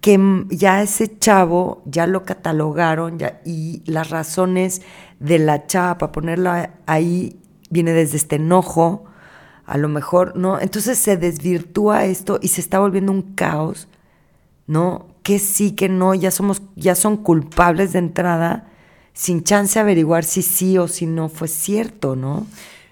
que 0.00 0.46
ya 0.48 0.82
ese 0.82 1.18
chavo 1.18 1.82
ya 1.84 2.06
lo 2.06 2.24
catalogaron 2.24 3.18
ya, 3.18 3.40
y 3.44 3.82
las 3.86 4.10
razones 4.10 4.82
de 5.18 5.40
la 5.40 5.66
chava 5.66 5.98
para 5.98 6.12
ponerlo 6.12 6.52
ahí 6.86 7.40
viene 7.70 7.92
desde 7.92 8.16
este 8.16 8.36
enojo, 8.36 9.04
a 9.66 9.76
lo 9.76 9.88
mejor, 9.88 10.36
¿no? 10.36 10.60
Entonces 10.60 10.98
se 10.98 11.16
desvirtúa 11.16 12.06
esto 12.06 12.38
y 12.40 12.48
se 12.48 12.60
está 12.60 12.78
volviendo 12.78 13.12
un 13.12 13.34
caos, 13.34 13.88
¿no? 14.66 15.08
Que 15.22 15.38
sí, 15.38 15.72
que 15.72 15.88
no, 15.88 16.14
ya 16.14 16.30
somos, 16.30 16.62
ya 16.74 16.94
son 16.94 17.18
culpables 17.18 17.92
de 17.92 17.98
entrada 17.98 18.72
sin 19.18 19.42
chance 19.42 19.74
de 19.74 19.80
averiguar 19.80 20.22
si 20.22 20.42
sí 20.42 20.78
o 20.78 20.86
si 20.86 21.04
no 21.04 21.28
fue 21.28 21.48
cierto, 21.48 22.14
¿no? 22.14 22.46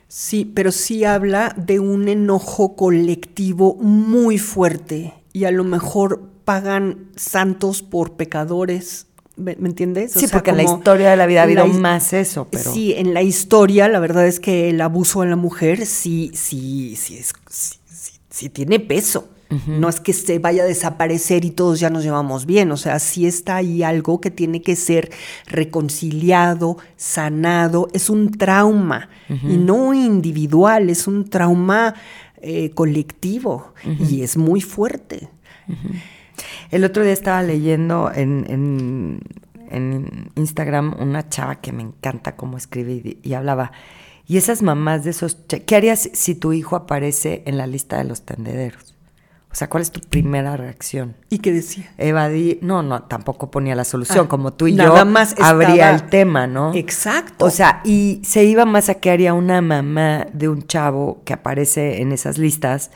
Sí, 0.09 0.45
pero 0.45 0.73
sí 0.73 1.05
habla 1.05 1.55
de 1.57 1.79
un 1.79 2.09
enojo 2.09 2.75
colectivo 2.75 3.77
muy 3.77 4.37
fuerte 4.37 5.15
y 5.33 5.45
a 5.45 5.53
lo 5.53 5.63
mejor 5.63 6.23
pagan 6.45 7.11
santos 7.15 7.83
por 7.83 8.15
pecadores. 8.15 9.07
¿Me, 9.37 9.53
entiendes? 9.53 10.13
sí, 10.13 10.27
porque 10.27 10.51
en 10.51 10.57
la 10.57 10.63
historia 10.65 11.11
de 11.11 11.17
la 11.17 11.27
vida 11.27 11.43
ha 11.43 11.45
habido 11.45 11.67
más 11.69 12.13
eso, 12.13 12.49
pero... 12.51 12.73
Sí, 12.73 12.93
en 12.95 13.15
la 13.15 13.23
historia 13.23 13.89
la 13.89 14.01
verdad 14.01 14.27
es 14.27 14.41
que 14.41 14.71
el 14.71 14.81
abuso 14.81 15.23
a 15.23 15.27
la 15.27 15.37
mujer 15.37 15.87
sí, 15.87 16.33
sí, 16.35 16.97
sí, 16.97 17.19
es, 17.19 17.35
sí, 17.49 17.79
sí 18.31 18.49
tiene 18.49 18.81
peso. 18.81 19.29
No 19.49 19.89
es 19.89 20.01
que 20.01 20.13
se 20.13 20.39
vaya 20.39 20.65
a 20.65 20.67
desaparecer 20.67 21.45
y 21.45 21.51
todos 21.51 21.79
ya 21.79 21.89
nos 21.89 22.03
llevamos 22.03 22.47
bien, 22.47 22.73
o 22.73 22.77
sea, 22.77 22.99
sí 22.99 23.27
está 23.27 23.57
ahí 23.57 23.83
algo 23.83 24.21
que 24.21 24.31
tiene 24.31 24.61
que 24.61 24.75
ser 24.75 25.11
reconciliado, 25.47 26.79
sanado, 26.97 27.89
es 27.93 28.11
un 28.11 28.33
trauma 28.33 29.09
y 29.29 29.57
no 29.57 29.95
individual, 29.95 30.91
es 30.91 31.07
un 31.07 31.29
trauma 31.31 31.95
eh, 32.43 32.71
colectivo 32.71 33.73
y 33.85 34.23
es 34.23 34.37
muy 34.37 34.61
fuerte. 34.61 35.29
El 36.71 36.85
otro 36.85 37.03
día 37.03 37.13
estaba 37.13 37.43
leyendo 37.43 38.11
en, 38.13 39.21
Instagram 40.37 40.97
una 41.01 41.29
chava 41.29 41.57
que 41.57 41.73
me 41.73 41.83
encanta 41.83 42.37
cómo 42.37 42.57
escribe 42.57 43.19
y 43.23 43.33
hablaba. 43.35 43.73
Y 44.29 44.39
esas 44.39 44.63
mamás 44.63 45.05
de 45.05 45.11
esos... 45.11 45.37
¿Qué 45.67 45.77
harías 45.77 46.11
si 46.13 46.35
tu 46.35 46.53
hijo 46.53 46.75
aparece 46.75 47.43
en 47.47 47.59
la 47.59 47.67
lista 47.67 47.99
de 47.99 48.05
los 48.05 48.23
tendederos? 48.23 48.96
O 49.57 49.59
sea, 49.59 49.71
¿cuál 49.71 49.81
es 49.81 49.91
tu 49.91 50.03
primera 50.03 50.55
reacción? 50.59 51.17
¿Y 51.31 51.39
qué 51.39 51.51
decía? 51.51 51.91
Evadí, 51.97 52.59
no, 52.61 52.83
no, 52.83 53.05
tampoco 53.05 53.51
ponía 53.51 53.75
la 53.75 53.85
solución, 53.85 54.27
ah, 54.27 54.29
como 54.29 54.53
tú 54.53 54.67
y 54.67 54.75
nada 54.75 54.99
yo 54.99 55.07
más 55.07 55.35
abría 55.41 55.93
el 55.93 56.11
tema, 56.11 56.47
¿no? 56.47 56.75
Exacto. 56.75 57.47
O 57.47 57.49
sea, 57.49 57.81
y 57.83 58.21
se 58.23 58.45
iba 58.45 58.67
más 58.67 58.91
a 58.91 58.97
que 58.97 59.11
haría 59.11 59.33
una 59.33 59.63
mamá 59.63 60.27
de 60.35 60.51
un 60.51 60.67
chavo 60.67 61.23
que 61.25 61.33
aparece 61.33 62.03
en 62.03 62.13
esas 62.13 62.37
listas. 62.37 62.91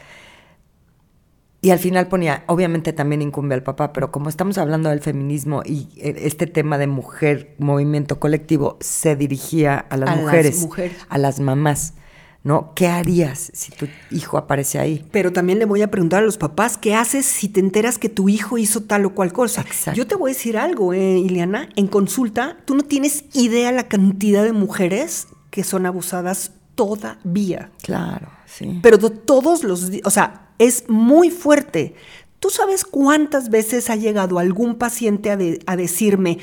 Y 1.63 1.71
al 1.71 1.79
final 1.79 2.09
ponía, 2.09 2.45
obviamente 2.47 2.93
también 2.93 3.23
incumbe 3.23 3.55
al 3.55 3.63
papá, 3.63 3.95
pero 3.95 4.13
como 4.13 4.29
estamos 4.29 4.59
hablando 4.59 4.91
del 4.91 5.01
feminismo 5.01 5.63
y 5.65 5.89
eh, 5.97 6.15
este 6.25 6.47
tema 6.47 6.77
de 6.77 6.89
mujer, 6.89 7.55
movimiento 7.57 8.21
colectivo, 8.21 8.77
se 8.83 9.17
dirigía 9.17 9.79
a 9.79 9.97
las, 9.97 10.15
mujeres, 10.15 10.69
a 11.09 11.17
las 11.17 11.41
mamás. 11.41 11.95
¿No? 12.43 12.73
¿Qué 12.75 12.87
harías 12.87 13.51
si 13.55 13.71
tu 13.73 13.87
hijo 14.11 14.39
aparece 14.39 14.79
ahí? 14.79 15.05
Pero 15.11 15.33
también 15.33 15.59
le 15.59 15.67
voy 15.67 15.83
a 15.83 15.91
preguntar 15.91 16.23
a 16.23 16.27
los 16.27 16.39
papás, 16.39 16.79
¿qué 16.79 16.95
haces 16.95 17.27
si 17.27 17.49
te 17.49 17.61
enteras 17.61 17.99
que 17.99 18.09
tu 18.09 18.29
hijo 18.29 18.57
hizo 18.59 18.83
tal 18.83 19.05
o 19.05 19.15
cual 19.15 19.33
cosa? 19.33 19.65
Yo 19.95 20.07
te 20.07 20.15
voy 20.15 20.31
a 20.31 20.35
decir 20.35 20.57
algo, 20.57 20.93
eh, 20.93 21.19
Ileana, 21.19 21.69
en 21.77 21.87
consulta, 21.87 22.57
tú 22.65 22.75
no 22.75 22.83
tienes 22.83 23.25
idea 23.35 23.73
la 23.73 23.89
cantidad 23.89 24.45
de 24.45 24.53
mujeres 24.53 25.29
que 25.51 25.65
son 25.65 25.85
abusadas 25.85 26.53
todavía. 26.75 27.71
Claro, 27.83 28.29
sí. 28.47 28.79
Pero 28.83 28.97
de 28.97 29.11
todos 29.11 29.65
los 29.65 29.91
días, 29.91 30.07
o 30.07 30.11
sea, 30.11 30.49
es 30.59 30.85
muy 30.89 31.31
fuerte. 31.31 31.95
¿Tú 32.39 32.49
sabes 32.49 32.85
cuántas 32.85 33.51
veces 33.51 33.91
ha 33.91 33.97
llegado 33.97 34.39
algún 34.39 34.77
paciente 34.77 35.31
a, 35.31 35.39
a 35.67 35.77
decirme, 35.77 36.39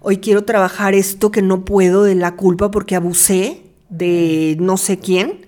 hoy 0.00 0.16
quiero 0.16 0.44
trabajar 0.44 0.94
esto 0.94 1.30
que 1.30 1.42
no 1.42 1.64
puedo 1.64 2.02
de 2.02 2.16
la 2.16 2.34
culpa 2.34 2.72
porque 2.72 2.96
abusé? 2.96 3.65
De 3.88 4.56
no 4.60 4.76
sé 4.76 4.98
quién. 4.98 5.46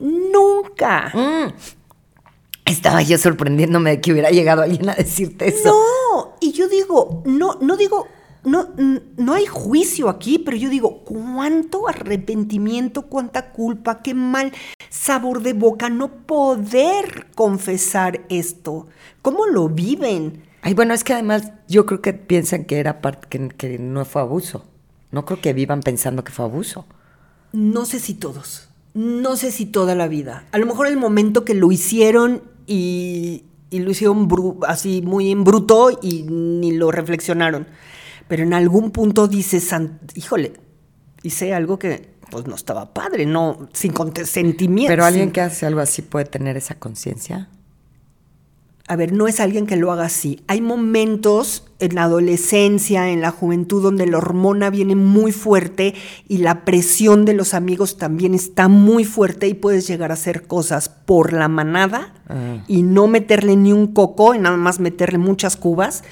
Nunca. 0.00 1.12
Mm. 1.14 1.52
Estaba 2.64 3.02
yo 3.02 3.16
sorprendiéndome 3.18 3.90
de 3.90 4.00
que 4.00 4.12
hubiera 4.12 4.30
llegado 4.30 4.62
alguien 4.62 4.88
a 4.88 4.94
decirte 4.94 5.48
eso. 5.48 5.68
No, 5.68 6.36
y 6.40 6.52
yo 6.52 6.68
digo, 6.68 7.22
no, 7.24 7.58
no 7.60 7.76
digo, 7.76 8.08
no, 8.46 8.68
no 9.16 9.34
hay 9.34 9.46
juicio 9.46 10.08
aquí, 10.08 10.38
pero 10.38 10.56
yo 10.56 10.68
digo, 10.68 11.04
¿cuánto 11.04 11.88
arrepentimiento, 11.88 13.02
cuánta 13.02 13.52
culpa, 13.52 14.02
qué 14.02 14.14
mal 14.14 14.52
sabor 14.88 15.42
de 15.42 15.52
boca 15.52 15.90
no 15.90 16.08
poder 16.26 17.26
confesar 17.34 18.24
esto? 18.28 18.88
¿Cómo 19.22 19.46
lo 19.46 19.68
viven? 19.68 20.44
Ay, 20.62 20.74
bueno, 20.74 20.94
es 20.94 21.04
que 21.04 21.12
además 21.12 21.52
yo 21.68 21.86
creo 21.86 22.02
que 22.02 22.12
piensan 22.12 22.64
que 22.64 22.78
era 22.78 23.00
parte, 23.00 23.28
que, 23.28 23.48
que 23.48 23.78
no 23.78 24.04
fue 24.04 24.22
abuso. 24.22 24.64
No 25.12 25.24
creo 25.24 25.40
que 25.40 25.52
vivan 25.52 25.80
pensando 25.80 26.24
que 26.24 26.32
fue 26.32 26.44
abuso. 26.44 26.86
No 27.56 27.86
sé 27.86 28.00
si 28.00 28.12
todos. 28.12 28.68
No 28.92 29.34
sé 29.36 29.50
si 29.50 29.64
toda 29.64 29.94
la 29.94 30.08
vida. 30.08 30.44
A 30.52 30.58
lo 30.58 30.66
mejor 30.66 30.88
el 30.88 30.98
momento 30.98 31.42
que 31.42 31.54
lo 31.54 31.72
hicieron 31.72 32.42
y, 32.66 33.44
y 33.70 33.78
lo 33.78 33.90
hicieron 33.92 34.28
así 34.68 35.00
muy 35.00 35.30
en 35.30 35.42
bruto 35.42 35.98
y 36.02 36.24
ni 36.24 36.72
lo 36.72 36.90
reflexionaron. 36.90 37.66
Pero 38.28 38.42
en 38.42 38.52
algún 38.52 38.90
punto 38.90 39.26
dices, 39.26 39.74
híjole, 40.14 40.52
hice 41.22 41.54
algo 41.54 41.78
que 41.78 42.10
pues 42.30 42.46
no 42.46 42.56
estaba 42.56 42.92
padre, 42.92 43.24
no, 43.24 43.70
sin 43.72 43.92
consentimiento. 43.92 44.92
Pero 44.92 45.06
alguien 45.06 45.32
que 45.32 45.40
hace 45.40 45.64
algo 45.64 45.80
así 45.80 46.02
puede 46.02 46.26
tener 46.26 46.58
esa 46.58 46.74
conciencia 46.74 47.48
a 48.88 48.94
ver, 48.94 49.12
no 49.12 49.26
es 49.26 49.40
alguien 49.40 49.66
que 49.66 49.76
lo 49.76 49.90
haga 49.90 50.04
así. 50.04 50.40
Hay 50.46 50.60
momentos 50.60 51.64
en 51.80 51.96
la 51.96 52.04
adolescencia, 52.04 53.10
en 53.10 53.20
la 53.20 53.32
juventud, 53.32 53.82
donde 53.82 54.06
la 54.06 54.18
hormona 54.18 54.70
viene 54.70 54.94
muy 54.94 55.32
fuerte 55.32 55.94
y 56.28 56.38
la 56.38 56.64
presión 56.64 57.24
de 57.24 57.34
los 57.34 57.52
amigos 57.52 57.96
también 57.96 58.32
está 58.32 58.68
muy 58.68 59.04
fuerte 59.04 59.48
y 59.48 59.54
puedes 59.54 59.88
llegar 59.88 60.12
a 60.12 60.14
hacer 60.14 60.46
cosas 60.46 60.88
por 60.88 61.32
la 61.32 61.48
manada 61.48 62.14
ah. 62.28 62.62
y 62.68 62.82
no 62.82 63.08
meterle 63.08 63.56
ni 63.56 63.72
un 63.72 63.88
coco 63.88 64.34
y 64.34 64.38
nada 64.38 64.56
más 64.56 64.78
meterle 64.78 65.18
muchas 65.18 65.56
cubas. 65.56 66.04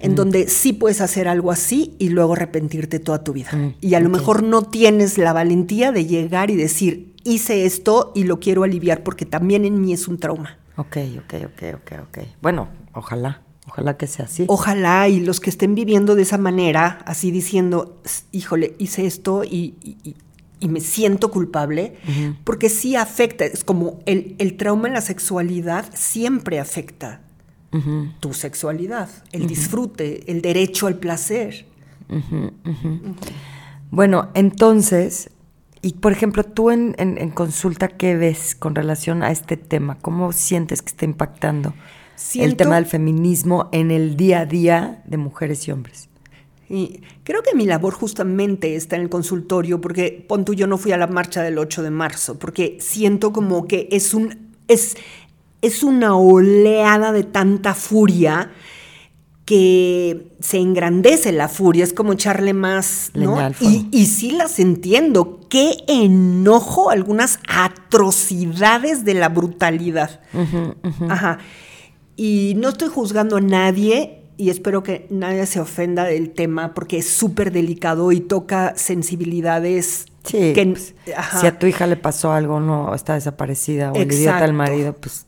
En 0.00 0.12
mm. 0.12 0.14
donde 0.14 0.48
sí 0.48 0.72
puedes 0.72 1.00
hacer 1.00 1.26
algo 1.26 1.50
así 1.50 1.96
y 1.98 2.10
luego 2.10 2.34
arrepentirte 2.34 3.00
toda 3.00 3.24
tu 3.24 3.32
vida. 3.32 3.50
Mm, 3.52 3.74
y 3.80 3.94
a 3.94 4.00
lo 4.00 4.08
mejor 4.08 4.44
no 4.44 4.62
tienes 4.62 5.18
la 5.18 5.32
valentía 5.32 5.90
de 5.90 6.06
llegar 6.06 6.50
y 6.50 6.56
decir, 6.56 7.14
hice 7.24 7.64
esto 7.64 8.12
y 8.14 8.24
lo 8.24 8.38
quiero 8.38 8.62
aliviar 8.62 9.02
porque 9.02 9.26
también 9.26 9.64
en 9.64 9.80
mí 9.80 9.92
es 9.92 10.06
un 10.06 10.18
trauma. 10.18 10.57
Ok, 10.78 10.96
ok, 11.18 11.34
ok, 11.44 11.62
ok, 11.74 11.92
ok. 12.04 12.18
Bueno, 12.40 12.68
ojalá, 12.94 13.42
ojalá 13.66 13.96
que 13.96 14.06
sea 14.06 14.26
así. 14.26 14.44
Ojalá 14.46 15.08
y 15.08 15.18
los 15.18 15.40
que 15.40 15.50
estén 15.50 15.74
viviendo 15.74 16.14
de 16.14 16.22
esa 16.22 16.38
manera, 16.38 17.00
así 17.04 17.32
diciendo, 17.32 18.00
híjole, 18.30 18.76
hice 18.78 19.04
esto 19.04 19.42
y, 19.42 19.74
me 20.60 20.80
siento 20.80 21.32
culpable, 21.32 21.96
porque 22.44 22.68
sí 22.68 22.94
afecta, 22.94 23.44
es 23.44 23.64
como 23.64 23.98
el, 24.06 24.56
trauma 24.56 24.86
en 24.86 24.94
la 24.94 25.00
sexualidad 25.00 25.86
siempre 25.94 26.60
afecta 26.60 27.22
tu 28.20 28.32
sexualidad, 28.32 29.08
el 29.32 29.48
disfrute, 29.48 30.30
el 30.30 30.42
derecho 30.42 30.86
al 30.86 30.96
placer. 30.96 31.66
Bueno, 33.90 34.30
entonces, 34.34 35.30
y 35.80 35.94
por 35.94 36.12
ejemplo, 36.12 36.44
tú 36.44 36.70
en, 36.70 36.94
consulta, 37.30 37.88
¿qué 37.88 38.16
ves 38.16 38.54
con 38.54 38.74
relación 38.74 39.22
a 39.22 39.30
este 39.30 39.56
tema? 39.56 39.98
¿Cómo 40.00 40.32
sientes 40.32 40.82
que 40.82 40.88
está 40.88 41.04
impactando 41.04 41.74
el 42.34 42.56
tema 42.56 42.76
del 42.76 42.86
feminismo 42.86 43.68
en 43.72 43.90
el 43.90 44.16
día 44.16 44.40
a 44.40 44.46
día 44.46 45.02
de 45.06 45.16
mujeres 45.16 45.68
y 45.68 45.70
hombres? 45.70 46.08
Y 46.68 47.00
creo 47.24 47.42
que 47.42 47.54
mi 47.54 47.64
labor 47.64 47.94
justamente 47.94 48.76
está 48.76 48.96
en 48.96 49.02
el 49.02 49.08
consultorio, 49.08 49.80
porque 49.80 50.24
pon 50.28 50.44
tú, 50.44 50.52
yo 50.52 50.66
no 50.66 50.76
fui 50.76 50.92
a 50.92 50.98
la 50.98 51.06
marcha 51.06 51.42
del 51.42 51.58
8 51.58 51.82
de 51.82 51.90
marzo, 51.90 52.38
porque 52.38 52.76
siento 52.80 53.32
como 53.32 53.66
que 53.66 53.88
es, 53.90 54.12
un, 54.12 54.52
es, 54.66 54.96
es 55.62 55.82
una 55.82 56.16
oleada 56.16 57.12
de 57.12 57.24
tanta 57.24 57.74
furia 57.74 58.50
que 59.46 60.26
se 60.40 60.58
engrandece 60.58 61.32
la 61.32 61.48
furia, 61.48 61.84
es 61.84 61.94
como 61.94 62.12
echarle 62.12 62.52
más, 62.52 63.12
¿no? 63.14 63.38
Y, 63.60 63.88
y, 63.90 64.04
sí 64.04 64.32
las 64.32 64.58
entiendo, 64.58 65.37
qué 65.48 65.84
enojo, 65.86 66.90
algunas 66.90 67.38
atrocidades 67.48 69.04
de 69.04 69.14
la 69.14 69.28
brutalidad. 69.28 70.20
Ajá. 71.08 71.38
Y 72.16 72.54
no 72.56 72.70
estoy 72.70 72.88
juzgando 72.88 73.36
a 73.36 73.40
nadie 73.40 74.22
y 74.36 74.50
espero 74.50 74.82
que 74.82 75.06
nadie 75.10 75.46
se 75.46 75.60
ofenda 75.60 76.04
del 76.04 76.30
tema 76.30 76.74
porque 76.74 76.98
es 76.98 77.08
súper 77.08 77.52
delicado 77.52 78.12
y 78.12 78.20
toca 78.20 78.74
sensibilidades 78.76 80.06
Sí, 80.24 80.52
que, 80.52 80.66
pues, 80.66 80.94
si 81.40 81.46
a 81.46 81.58
tu 81.58 81.66
hija 81.66 81.86
le 81.86 81.96
pasó 81.96 82.32
algo, 82.32 82.60
no 82.60 82.94
está 82.94 83.14
desaparecida 83.14 83.92
o 83.92 83.96
el 83.96 84.12
idiota 84.12 84.42
del 84.42 84.52
marido, 84.52 84.94
pues 84.94 85.24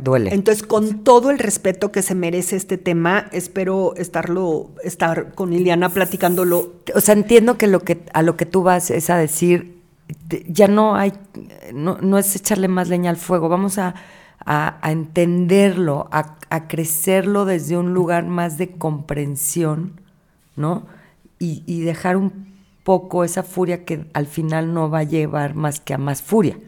duele. 0.00 0.32
Entonces, 0.32 0.62
con 0.62 1.04
todo 1.04 1.30
el 1.30 1.38
respeto 1.38 1.92
que 1.92 2.02
se 2.02 2.14
merece 2.14 2.56
este 2.56 2.78
tema, 2.78 3.28
espero 3.32 3.94
estarlo, 3.96 4.70
estar 4.82 5.34
con 5.34 5.50
Liliana 5.50 5.88
platicándolo. 5.88 6.74
O 6.94 7.00
sea, 7.00 7.14
entiendo 7.14 7.58
que 7.58 7.66
lo 7.66 7.80
que 7.80 8.02
a 8.12 8.22
lo 8.22 8.36
que 8.36 8.46
tú 8.46 8.62
vas 8.62 8.90
es 8.90 9.10
a 9.10 9.16
decir, 9.16 9.82
ya 10.48 10.68
no 10.68 10.96
hay, 10.96 11.12
no, 11.72 12.18
es 12.18 12.34
echarle 12.36 12.68
más 12.68 12.88
leña 12.88 13.10
al 13.10 13.16
fuego, 13.16 13.48
vamos 13.48 13.78
a, 13.78 13.94
entenderlo, 14.82 16.08
a, 16.10 16.38
a, 16.48 16.68
crecerlo 16.68 17.44
desde 17.44 17.76
un 17.76 17.92
lugar 17.92 18.24
más 18.26 18.56
de 18.56 18.70
comprensión, 18.70 20.00
¿no? 20.56 20.86
Y, 21.38 21.62
y 21.66 21.80
dejar 21.80 22.16
un 22.16 22.48
poco 22.84 23.24
esa 23.24 23.42
furia 23.42 23.84
que 23.84 24.06
al 24.14 24.26
final 24.26 24.72
no 24.72 24.88
va 24.88 25.00
a 25.00 25.04
llevar 25.04 25.54
más 25.54 25.80
que 25.80 25.92
a 25.92 25.98
más 25.98 26.22
furia 26.22 26.58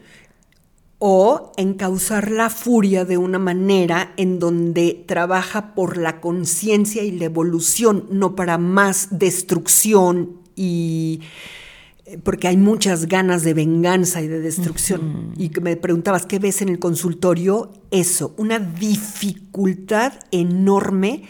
o 1.03 1.51
encauzar 1.57 2.29
la 2.29 2.51
furia 2.51 3.05
de 3.05 3.17
una 3.17 3.39
manera 3.39 4.13
en 4.17 4.37
donde 4.37 5.03
trabaja 5.07 5.73
por 5.73 5.97
la 5.97 6.21
conciencia 6.21 7.03
y 7.03 7.09
la 7.09 7.25
evolución, 7.25 8.05
no 8.11 8.35
para 8.35 8.59
más 8.59 9.07
destrucción 9.09 10.41
y 10.55 11.21
eh, 12.05 12.19
porque 12.21 12.47
hay 12.47 12.57
muchas 12.57 13.07
ganas 13.07 13.41
de 13.41 13.55
venganza 13.55 14.21
y 14.21 14.27
de 14.27 14.41
destrucción. 14.41 15.33
Y 15.37 15.49
que 15.49 15.59
me 15.59 15.75
preguntabas, 15.75 16.27
¿qué 16.27 16.37
ves 16.37 16.61
en 16.61 16.69
el 16.69 16.77
consultorio? 16.77 17.73
Eso, 17.89 18.35
una 18.37 18.59
dificultad 18.59 20.13
enorme 20.29 21.23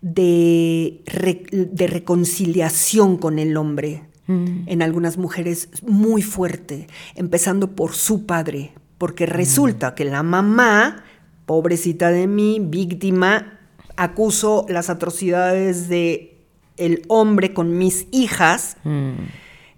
de, 0.00 1.04
de 1.52 1.86
reconciliación 1.86 3.18
con 3.18 3.38
el 3.38 3.56
hombre. 3.56 4.02
En 4.28 4.82
algunas 4.82 5.18
mujeres 5.18 5.68
muy 5.86 6.20
fuerte, 6.20 6.88
empezando 7.14 7.76
por 7.76 7.94
su 7.94 8.26
padre, 8.26 8.72
porque 8.98 9.26
resulta 9.26 9.94
que 9.94 10.04
la 10.04 10.22
mamá, 10.22 11.04
pobrecita 11.44 12.10
de 12.10 12.26
mí, 12.26 12.58
víctima, 12.60 13.58
acuso 13.96 14.66
las 14.68 14.90
atrocidades 14.90 15.88
de 15.88 16.44
el 16.76 17.02
hombre 17.08 17.54
con 17.54 17.78
mis 17.78 18.06
hijas 18.10 18.76
mm. 18.84 19.12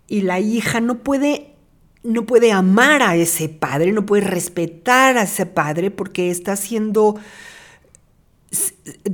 y 0.09 0.23
la 0.23 0.41
hija 0.41 0.81
no 0.81 0.99
puede 0.99 1.55
no 2.03 2.27
puede 2.27 2.53
amar 2.53 3.03
a 3.03 3.17
ese 3.17 3.49
padre, 3.49 3.93
no 3.93 4.07
puede 4.07 4.23
respetar 4.23 5.19
a 5.19 5.23
ese 5.23 5.47
padre 5.47 5.91
porque 5.91 6.31
está 6.31 6.53
haciendo 6.53 7.17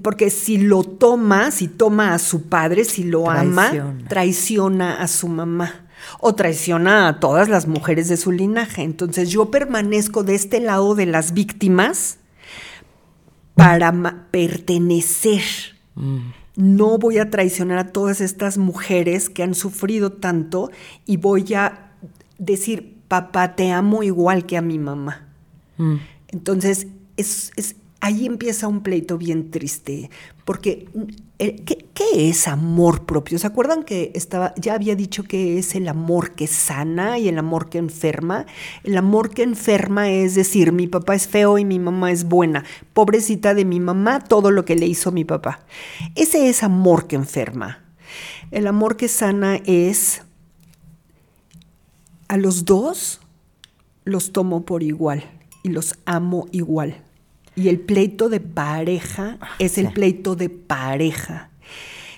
porque 0.02 0.30
si 0.30 0.58
lo 0.58 0.84
toma, 0.84 1.50
si 1.50 1.66
toma 1.66 2.14
a 2.14 2.18
su 2.18 2.48
padre, 2.48 2.84
si 2.84 3.04
lo 3.04 3.28
ama, 3.28 3.96
traiciona 4.08 5.02
a 5.02 5.08
su 5.08 5.28
mamá 5.28 5.83
o 6.20 6.34
traiciona 6.34 7.08
a 7.08 7.20
todas 7.20 7.48
las 7.48 7.66
mujeres 7.66 8.08
de 8.08 8.16
su 8.16 8.32
linaje. 8.32 8.82
Entonces 8.82 9.30
yo 9.30 9.50
permanezco 9.50 10.22
de 10.22 10.34
este 10.34 10.60
lado 10.60 10.94
de 10.94 11.06
las 11.06 11.32
víctimas 11.34 12.18
para 13.54 14.26
pertenecer. 14.30 15.42
Mm. 15.94 16.18
No 16.56 16.98
voy 16.98 17.18
a 17.18 17.30
traicionar 17.30 17.78
a 17.78 17.92
todas 17.92 18.20
estas 18.20 18.58
mujeres 18.58 19.28
que 19.28 19.42
han 19.42 19.54
sufrido 19.54 20.12
tanto 20.12 20.70
y 21.04 21.16
voy 21.16 21.54
a 21.54 21.92
decir, 22.38 23.02
papá, 23.08 23.56
te 23.56 23.70
amo 23.72 24.02
igual 24.02 24.46
que 24.46 24.56
a 24.56 24.62
mi 24.62 24.78
mamá. 24.78 25.28
Mm. 25.78 25.96
Entonces, 26.28 26.86
es, 27.16 27.52
ahí 28.04 28.26
empieza 28.26 28.68
un 28.68 28.82
pleito 28.82 29.16
bien 29.16 29.50
triste, 29.50 30.10
porque 30.44 30.86
eh, 31.38 31.64
¿qué, 31.64 32.28
es 32.28 32.48
amor 32.48 33.06
propio? 33.06 33.38
¿Se 33.38 33.46
acuerdan 33.46 33.82
que 33.82 34.12
estaba, 34.14 34.52
ya 34.56 34.74
había 34.74 34.94
dicho 34.94 35.24
que 35.24 35.58
es 35.58 35.74
el 35.74 35.88
amor 35.88 36.32
que 36.32 36.46
sana 36.46 37.18
y 37.18 37.28
el 37.28 37.38
amor 37.38 37.70
que 37.70 37.78
enferma? 37.78 38.44
El 38.82 38.98
amor 38.98 39.30
que 39.30 39.42
enferma 39.42 40.10
es 40.10 40.34
decir, 40.34 40.70
mi 40.70 40.86
papá 40.86 41.14
es 41.14 41.26
feo 41.26 41.56
y 41.56 41.64
mi 41.64 41.78
mamá 41.78 42.12
es 42.12 42.24
buena. 42.24 42.66
Pobrecita 42.92 43.54
de 43.54 43.64
mi 43.64 43.80
mamá, 43.80 44.20
todo 44.20 44.50
lo 44.50 44.66
que 44.66 44.76
le 44.76 44.84
hizo 44.84 45.10
mi 45.10 45.24
papá. 45.24 45.60
Ese 46.14 46.50
es 46.50 46.62
amor 46.62 47.06
que 47.06 47.16
enferma. 47.16 47.84
El 48.50 48.66
amor 48.66 48.98
que 48.98 49.08
sana 49.08 49.62
es 49.64 50.20
a 52.28 52.36
los 52.36 52.66
dos 52.66 53.22
los 54.04 54.30
tomo 54.32 54.66
por 54.66 54.82
igual 54.82 55.24
y 55.62 55.70
los 55.70 55.94
amo 56.04 56.48
igual. 56.52 57.02
Y 57.56 57.68
el 57.68 57.80
pleito 57.80 58.28
de 58.28 58.40
pareja 58.40 59.38
ah, 59.40 59.48
es 59.58 59.78
el 59.78 59.92
pleito 59.92 60.34
de 60.36 60.48
pareja. 60.48 61.50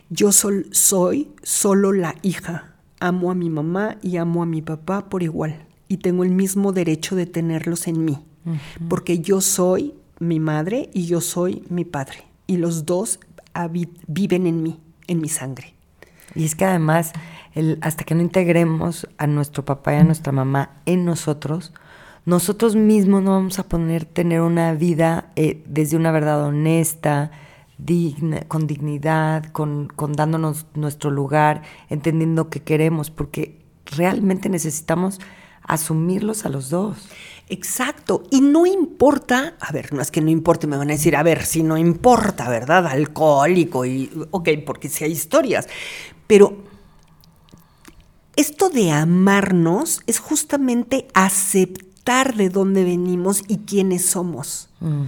Yo 0.08 0.32
soy 0.32 1.28
solo 1.42 1.92
la 1.92 2.14
hija. 2.22 2.74
Amo 3.00 3.30
a 3.30 3.34
mi 3.34 3.50
mamá 3.50 3.96
y 4.02 4.16
amo 4.16 4.42
a 4.42 4.46
mi 4.46 4.62
papá 4.62 5.08
por 5.08 5.22
igual. 5.22 5.66
Y 5.88 5.98
tengo 5.98 6.24
el 6.24 6.30
mismo 6.30 6.72
derecho 6.72 7.16
de 7.16 7.26
tenerlos 7.26 7.86
en 7.86 8.04
mí. 8.04 8.18
Porque 8.88 9.18
yo 9.18 9.40
soy 9.40 9.94
mi 10.20 10.38
madre 10.38 10.88
y 10.92 11.06
yo 11.06 11.20
soy 11.20 11.64
mi 11.68 11.84
padre. 11.84 12.24
Y 12.46 12.58
los 12.58 12.86
dos 12.86 13.18
viven 14.06 14.46
en 14.46 14.62
mí, 14.62 14.80
en 15.08 15.20
mi 15.20 15.28
sangre. 15.28 15.74
Y 16.34 16.44
es 16.44 16.54
que 16.54 16.64
además, 16.64 17.12
el, 17.54 17.78
hasta 17.80 18.04
que 18.04 18.14
no 18.14 18.22
integremos 18.22 19.08
a 19.18 19.26
nuestro 19.26 19.64
papá 19.64 19.94
y 19.94 19.96
a 19.96 20.04
nuestra 20.04 20.32
mamá 20.32 20.70
en 20.86 21.04
nosotros, 21.04 21.72
nosotros 22.26 22.74
mismos 22.74 23.22
no 23.22 23.30
vamos 23.30 23.60
a 23.60 23.68
poder 23.68 24.04
tener 24.04 24.40
una 24.40 24.74
vida 24.74 25.30
eh, 25.36 25.62
desde 25.66 25.96
una 25.96 26.10
verdad 26.10 26.44
honesta, 26.44 27.30
con 28.48 28.66
dignidad, 28.66 29.44
con, 29.52 29.86
con 29.86 30.12
dándonos 30.12 30.66
nuestro 30.74 31.10
lugar, 31.10 31.62
entendiendo 31.88 32.50
que 32.50 32.62
queremos, 32.62 33.10
porque 33.10 33.64
realmente 33.84 34.48
necesitamos 34.48 35.20
asumirlos 35.62 36.44
a 36.44 36.48
los 36.48 36.68
dos. 36.68 37.08
Exacto. 37.48 38.24
Y 38.30 38.40
no 38.40 38.66
importa, 38.66 39.54
a 39.60 39.70
ver, 39.70 39.92
no 39.92 40.02
es 40.02 40.10
que 40.10 40.20
no 40.20 40.30
importe, 40.30 40.66
me 40.66 40.76
van 40.76 40.88
a 40.88 40.94
decir, 40.94 41.14
a 41.14 41.22
ver, 41.22 41.44
si 41.44 41.62
no 41.62 41.76
importa, 41.76 42.48
¿verdad? 42.48 42.88
Alcohólico 42.88 43.84
y, 43.84 44.10
ok, 44.32 44.48
porque 44.66 44.88
si 44.88 45.04
hay 45.04 45.12
historias. 45.12 45.68
Pero 46.26 46.56
esto 48.34 48.68
de 48.68 48.90
amarnos 48.90 50.02
es 50.08 50.18
justamente 50.18 51.06
aceptar 51.14 51.86
de 52.06 52.48
dónde 52.48 52.84
venimos 52.84 53.42
y 53.48 53.58
quiénes 53.58 54.06
somos. 54.06 54.68
Mm. 54.80 55.06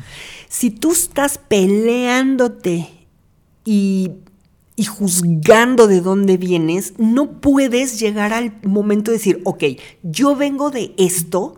Si 0.48 0.70
tú 0.70 0.92
estás 0.92 1.38
peleándote 1.38 2.88
y 3.64 4.12
y 4.78 4.84
juzgando 4.84 5.88
de 5.88 6.00
dónde 6.00 6.36
vienes, 6.36 6.94
no 6.98 7.40
puedes 7.40 7.98
llegar 7.98 8.32
al 8.32 8.60
momento 8.62 9.10
de 9.10 9.16
decir, 9.16 9.42
ok, 9.44 9.64
yo 10.04 10.36
vengo 10.36 10.70
de 10.70 10.94
esto, 10.96 11.56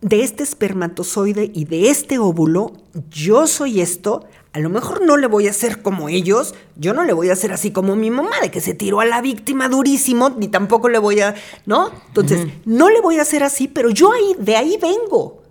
de 0.00 0.24
este 0.24 0.42
espermatozoide 0.42 1.52
y 1.54 1.66
de 1.66 1.88
este 1.88 2.18
óvulo, 2.18 2.72
yo 3.08 3.46
soy 3.46 3.80
esto, 3.80 4.26
a 4.52 4.60
lo 4.60 4.68
mejor 4.68 5.04
no 5.04 5.16
le 5.16 5.26
voy 5.26 5.46
a 5.46 5.50
hacer 5.50 5.80
como 5.80 6.08
ellos, 6.08 6.54
yo 6.76 6.92
no 6.92 7.04
le 7.04 7.14
voy 7.14 7.30
a 7.30 7.32
hacer 7.32 7.52
así 7.52 7.70
como 7.70 7.96
mi 7.96 8.10
mamá, 8.10 8.40
de 8.42 8.50
que 8.50 8.60
se 8.60 8.74
tiró 8.74 9.00
a 9.00 9.06
la 9.06 9.22
víctima 9.22 9.68
durísimo, 9.68 10.30
ni 10.30 10.48
tampoco 10.48 10.90
le 10.90 10.98
voy 10.98 11.20
a, 11.20 11.34
¿no? 11.64 11.90
Entonces, 12.08 12.46
no 12.66 12.90
le 12.90 13.00
voy 13.00 13.18
a 13.18 13.22
hacer 13.22 13.42
así, 13.44 13.66
pero 13.66 13.88
yo 13.88 14.12
ahí, 14.12 14.36
de 14.38 14.56
ahí 14.56 14.78
vengo. 14.80 15.42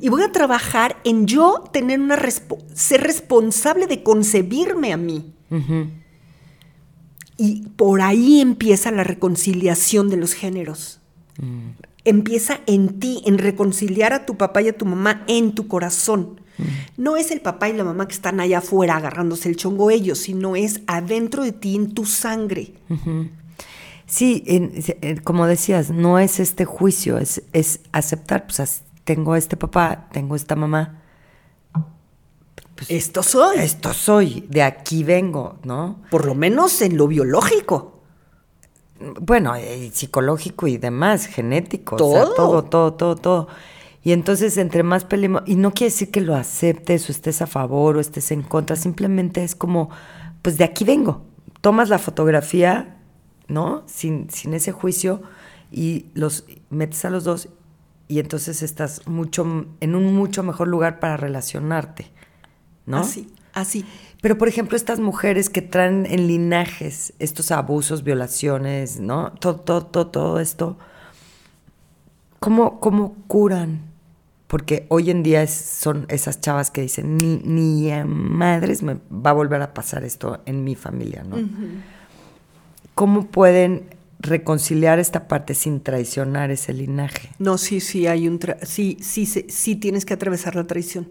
Y 0.00 0.08
voy 0.08 0.22
a 0.22 0.32
trabajar 0.32 0.96
en 1.04 1.26
yo 1.26 1.64
tener 1.70 2.00
una, 2.00 2.18
ser 2.72 3.02
responsable 3.02 3.86
de 3.86 4.02
concebirme 4.02 4.94
a 4.94 4.96
mí. 4.96 5.34
Y 7.36 7.68
por 7.76 8.00
ahí 8.00 8.40
empieza 8.40 8.90
la 8.90 9.04
reconciliación 9.04 10.08
de 10.08 10.16
los 10.16 10.32
géneros. 10.32 11.00
Mm. 11.38 11.72
Empieza 12.04 12.60
en 12.66 13.00
ti, 13.00 13.22
en 13.26 13.36
reconciliar 13.36 14.14
a 14.14 14.24
tu 14.24 14.38
papá 14.38 14.62
y 14.62 14.68
a 14.68 14.76
tu 14.76 14.86
mamá 14.86 15.24
en 15.28 15.54
tu 15.54 15.68
corazón. 15.68 16.40
Mm. 16.60 17.02
No 17.02 17.16
es 17.16 17.30
el 17.30 17.40
papá 17.40 17.68
y 17.68 17.72
la 17.72 17.84
mamá 17.84 18.06
que 18.08 18.14
están 18.14 18.40
allá 18.40 18.58
afuera 18.58 18.96
agarrándose 18.96 19.48
el 19.48 19.56
chongo 19.56 19.90
ellos, 19.90 20.18
sino 20.18 20.56
es 20.56 20.80
adentro 20.86 21.42
de 21.42 21.52
ti, 21.52 21.76
en 21.76 21.92
tu 21.94 22.04
sangre. 22.04 22.72
Sí, 24.06 24.44
como 25.24 25.46
decías, 25.46 25.90
no 25.90 26.18
es 26.18 26.40
este 26.40 26.64
juicio, 26.64 27.18
es, 27.18 27.42
es 27.52 27.80
aceptar, 27.92 28.46
pues 28.46 28.82
tengo 29.04 29.36
este 29.36 29.56
papá, 29.56 30.08
tengo 30.12 30.36
esta 30.36 30.56
mamá, 30.56 31.00
pues, 32.80 32.90
esto 32.90 33.22
soy. 33.22 33.58
Esto 33.58 33.92
soy, 33.92 34.46
de 34.48 34.62
aquí 34.62 35.04
vengo, 35.04 35.58
¿no? 35.64 36.00
Por 36.10 36.24
lo 36.24 36.34
menos 36.34 36.80
en 36.80 36.96
lo 36.96 37.08
biológico. 37.08 38.00
Bueno, 39.20 39.54
eh, 39.54 39.90
psicológico 39.92 40.66
y 40.66 40.78
demás, 40.78 41.26
genético. 41.26 41.96
¿Todo? 41.96 42.34
todo, 42.34 42.64
todo, 42.64 42.94
todo, 42.94 43.16
todo. 43.16 43.48
Y 44.02 44.12
entonces, 44.12 44.56
entre 44.56 44.82
más 44.82 45.04
peleemos, 45.04 45.42
y 45.46 45.56
no 45.56 45.72
quiere 45.72 45.92
decir 45.92 46.10
que 46.10 46.20
lo 46.20 46.34
aceptes 46.34 47.08
o 47.08 47.12
estés 47.12 47.42
a 47.42 47.46
favor 47.46 47.96
o 47.96 48.00
estés 48.00 48.30
en 48.30 48.42
contra, 48.42 48.76
simplemente 48.76 49.44
es 49.44 49.54
como, 49.54 49.90
pues 50.42 50.56
de 50.56 50.64
aquí 50.64 50.84
vengo. 50.84 51.26
Tomas 51.60 51.90
la 51.90 51.98
fotografía, 51.98 52.96
¿no? 53.48 53.82
Sin, 53.86 54.30
sin 54.30 54.54
ese 54.54 54.72
juicio 54.72 55.22
y 55.70 56.06
los 56.14 56.46
metes 56.70 57.04
a 57.04 57.10
los 57.10 57.24
dos 57.24 57.48
y 58.10 58.18
entonces 58.18 58.62
estás 58.62 59.06
mucho, 59.06 59.66
en 59.78 59.94
un 59.94 60.14
mucho 60.16 60.42
mejor 60.42 60.66
lugar 60.66 60.98
para 60.98 61.16
relacionarte. 61.16 62.10
Así, 62.90 63.32
así. 63.52 63.86
Pero, 64.20 64.36
por 64.36 64.48
ejemplo, 64.48 64.76
estas 64.76 64.98
mujeres 64.98 65.48
que 65.48 65.62
traen 65.62 66.06
en 66.06 66.26
linajes 66.26 67.12
estos 67.20 67.52
abusos, 67.52 68.02
violaciones, 68.02 68.98
¿no? 68.98 69.30
Todo, 69.34 69.60
todo, 69.60 69.86
todo, 69.86 70.06
todo 70.08 70.40
esto, 70.40 70.76
¿cómo, 72.40 72.80
¿cómo 72.80 73.14
curan? 73.28 73.89
Porque 74.50 74.84
hoy 74.88 75.12
en 75.12 75.22
día 75.22 75.46
son 75.46 76.06
esas 76.08 76.40
chavas 76.40 76.72
que 76.72 76.80
dicen, 76.80 77.16
ni, 77.16 77.36
ni 77.44 77.88
a 77.92 78.04
madres 78.04 78.82
me 78.82 78.94
va 79.08 79.30
a 79.30 79.32
volver 79.32 79.62
a 79.62 79.72
pasar 79.72 80.02
esto 80.02 80.42
en 80.44 80.64
mi 80.64 80.74
familia, 80.74 81.22
¿no? 81.22 81.36
¿Cómo 82.96 83.28
pueden 83.28 83.94
reconciliar 84.18 84.98
esta 84.98 85.28
parte 85.28 85.54
sin 85.54 85.80
traicionar 85.80 86.50
ese 86.50 86.72
linaje? 86.72 87.30
No, 87.38 87.58
sí, 87.58 87.78
sí, 87.78 88.08
hay 88.08 88.26
un... 88.26 88.40
sí, 88.62 88.98
sí, 89.00 89.24
sí, 89.24 89.46
sí, 89.48 89.76
tienes 89.76 90.04
que 90.04 90.14
atravesar 90.14 90.56
la 90.56 90.66
traición. 90.66 91.08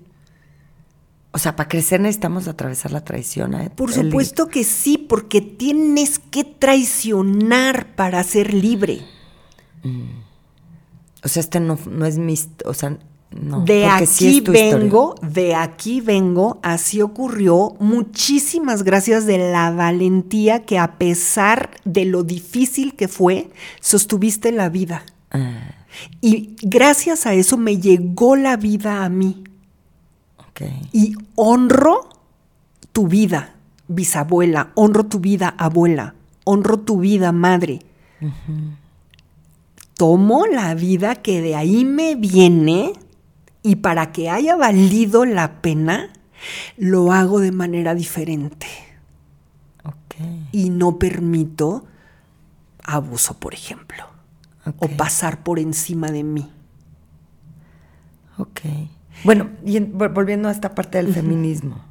O 1.32 1.38
sea, 1.38 1.56
para 1.56 1.70
crecer 1.70 2.02
necesitamos 2.02 2.50
atravesar 2.50 2.92
la 2.92 3.06
traición. 3.06 3.54
¿eh? 3.54 3.70
Por 3.74 3.94
supuesto 3.94 4.50
que 4.50 4.66
sí, 4.66 4.98
porque 4.98 5.40
tienes 5.40 6.20
que 6.20 6.44
traicionar 6.44 7.96
para 7.96 8.22
ser 8.24 8.54
libre. 8.54 9.00
Mm. 9.84 10.28
O 11.24 11.30
sea, 11.30 11.40
este 11.40 11.62
no, 11.62 11.78
es 12.06 12.18
mi... 12.18 12.36
O 12.66 12.74
sea, 12.74 13.00
no. 13.32 13.62
De 13.62 13.86
aquí 13.86 14.42
vengo, 14.42 15.16
de 15.22 15.54
aquí 15.54 16.02
vengo, 16.02 16.60
así 16.64 17.02
ocurrió. 17.02 17.76
Muchísimas 17.80 18.84
gracias 18.84 19.26
de 19.26 19.52
la 19.52 19.72
valentía 19.72 20.66
que 20.66 20.80
a 20.80 20.98
pesar 20.98 21.70
de 21.86 22.06
lo 22.06 22.24
difícil 22.24 22.96
que 22.96 23.08
fue, 23.08 23.50
sostuviste 23.82 24.52
la 24.52 24.70
vida. 24.70 25.04
Ah. 25.30 25.76
Y 26.22 26.56
gracias 26.62 27.26
a 27.26 27.34
eso 27.34 27.58
me 27.58 27.78
llegó 27.78 28.36
la 28.36 28.58
vida 28.58 29.04
a 29.04 29.10
mí. 29.10 29.44
Y 30.92 31.16
honro 31.36 32.10
tu 32.92 33.08
vida, 33.08 33.56
bisabuela, 33.88 34.72
honro 34.76 35.06
tu 35.06 35.20
vida, 35.20 35.56
abuela, 35.58 36.16
honro 36.44 36.80
tu 36.80 37.00
vida, 37.00 37.32
madre. 37.32 37.80
Tomo 39.96 40.46
la 40.48 40.74
vida 40.76 41.16
que 41.16 41.42
de 41.42 41.56
ahí 41.56 41.86
me 41.86 42.16
viene 42.16 42.94
y 43.64 43.78
para 43.78 44.12
que 44.12 44.30
haya 44.30 44.56
valido 44.56 45.26
la 45.26 45.62
pena, 45.62 46.10
lo 46.78 47.12
hago 47.12 47.40
de 47.40 47.52
manera 47.52 47.96
diferente. 47.96 48.68
Y 50.52 50.70
no 50.70 51.00
permito 51.00 51.86
abuso, 52.84 53.40
por 53.40 53.54
ejemplo, 53.54 54.04
o 54.78 54.90
pasar 54.90 55.44
por 55.44 55.60
encima 55.60 56.12
de 56.12 56.24
mí. 56.26 56.52
Ok. 58.38 58.62
Bueno, 59.24 59.50
y 59.64 59.80
volviendo 59.80 60.50
a 60.50 60.52
esta 60.52 60.76
parte 60.76 60.98
del 60.98 61.14
feminismo, 61.14 61.86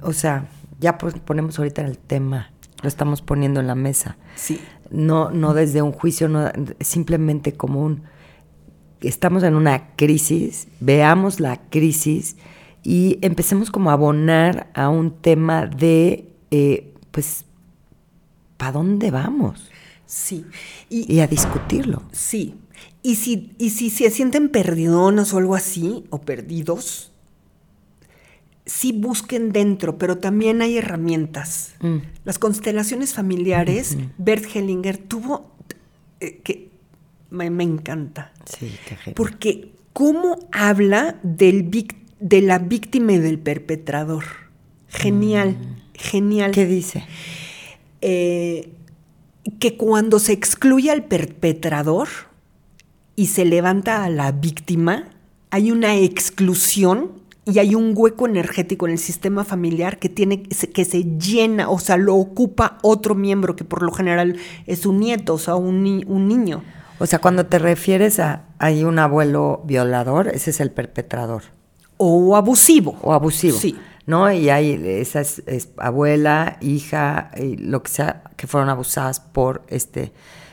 o 0.00 0.14
sea, 0.14 0.46
ya 0.80 0.96
ponemos 0.96 1.58
ahorita 1.58 1.82
el 1.82 1.98
tema, 1.98 2.50
lo 2.82 2.88
estamos 2.88 3.20
poniendo 3.20 3.60
en 3.60 3.66
la 3.66 3.74
mesa. 3.74 4.16
Sí. 4.36 4.58
No, 4.90 5.30
no 5.30 5.52
desde 5.52 5.82
un 5.82 5.92
juicio, 5.92 6.28
no, 6.28 6.50
simplemente 6.80 7.52
como 7.52 7.82
un, 7.82 8.04
estamos 9.08 9.42
en 9.42 9.54
una 9.54 9.94
crisis, 9.96 10.68
veamos 10.80 11.40
la 11.40 11.60
crisis 11.70 12.36
y 12.82 13.18
empecemos 13.22 13.70
como 13.70 13.90
a 13.90 13.94
abonar 13.94 14.70
a 14.74 14.88
un 14.88 15.10
tema 15.10 15.66
de, 15.66 16.28
eh, 16.50 16.92
pues, 17.10 17.44
¿para 18.56 18.72
dónde 18.72 19.10
vamos? 19.10 19.70
Sí. 20.06 20.44
y 20.90 21.18
a 21.20 21.26
discutirlo. 21.26 22.02
Sí, 22.12 22.54
y 23.04 23.16
si, 23.16 23.52
y 23.58 23.68
si 23.68 23.90
se 23.90 24.10
sienten 24.10 24.48
perdidonas 24.48 25.34
o 25.34 25.38
algo 25.38 25.54
así, 25.54 26.04
o 26.08 26.22
perdidos, 26.22 27.12
sí 28.64 28.92
busquen 28.92 29.52
dentro, 29.52 29.98
pero 29.98 30.16
también 30.16 30.62
hay 30.62 30.78
herramientas. 30.78 31.74
Mm. 31.80 31.98
Las 32.24 32.38
constelaciones 32.38 33.12
familiares, 33.12 33.98
Bert 34.16 34.46
Hellinger 34.54 34.96
tuvo, 34.96 35.52
eh, 36.20 36.40
que 36.42 36.70
me, 37.34 37.64
encanta. 37.64 38.32
Sí, 38.44 38.74
qué 38.88 38.96
genial. 38.96 39.14
Porque 39.14 39.72
cómo 39.92 40.38
habla 40.52 41.16
del 41.22 41.70
de 42.20 42.40
la 42.40 42.58
víctima 42.58 43.12
y 43.12 43.18
del 43.18 43.38
perpetrador. 43.38 44.24
Genial, 44.88 45.50
mm. 45.50 45.98
genial. 45.98 46.50
¿Qué 46.52 46.66
dice? 46.66 47.04
Eh, 48.00 48.70
que 49.58 49.76
cuando 49.76 50.18
se 50.18 50.32
excluye 50.32 50.90
al 50.90 51.04
perpetrador, 51.04 52.08
y 53.16 53.26
se 53.26 53.44
levanta 53.44 54.04
a 54.04 54.10
la 54.10 54.32
víctima, 54.32 55.04
hay 55.50 55.70
una 55.70 55.96
exclusión 55.96 57.12
y 57.46 57.58
hay 57.58 57.74
un 57.74 57.92
hueco 57.94 58.26
energético 58.26 58.86
en 58.86 58.92
el 58.92 58.98
sistema 58.98 59.44
familiar 59.44 59.98
que 59.98 60.08
tiene 60.08 60.42
que 60.42 60.84
se 60.84 61.04
llena, 61.18 61.68
o 61.68 61.78
sea, 61.78 61.96
lo 61.96 62.14
ocupa 62.14 62.78
otro 62.82 63.14
miembro 63.14 63.54
que 63.54 63.64
por 63.64 63.82
lo 63.82 63.92
general 63.92 64.36
es 64.66 64.86
un 64.86 65.00
nieto, 65.00 65.34
o 65.34 65.38
sea, 65.38 65.56
un, 65.56 66.04
un 66.06 66.28
niño. 66.28 66.64
O 66.98 67.06
sea, 67.06 67.18
cuando 67.18 67.46
te 67.46 67.58
refieres 67.58 68.20
a 68.20 68.44
hay 68.58 68.84
un 68.84 68.98
abuelo 68.98 69.62
violador, 69.64 70.28
ese 70.28 70.50
es 70.50 70.60
el 70.60 70.70
perpetrador. 70.70 71.42
O 71.96 72.36
abusivo. 72.36 72.98
O 73.02 73.12
abusivo. 73.12 73.58
Sí. 73.58 73.76
¿no? 74.06 74.30
Y 74.30 74.50
hay 74.50 74.80
esa 74.84 75.20
es, 75.20 75.42
abuela, 75.78 76.58
hija, 76.60 77.30
y 77.36 77.56
lo 77.56 77.82
que 77.82 77.90
sea, 77.90 78.22
que 78.36 78.46
fueron 78.46 78.68
abusadas 78.68 79.20
por 79.20 79.62
este. 79.68 80.12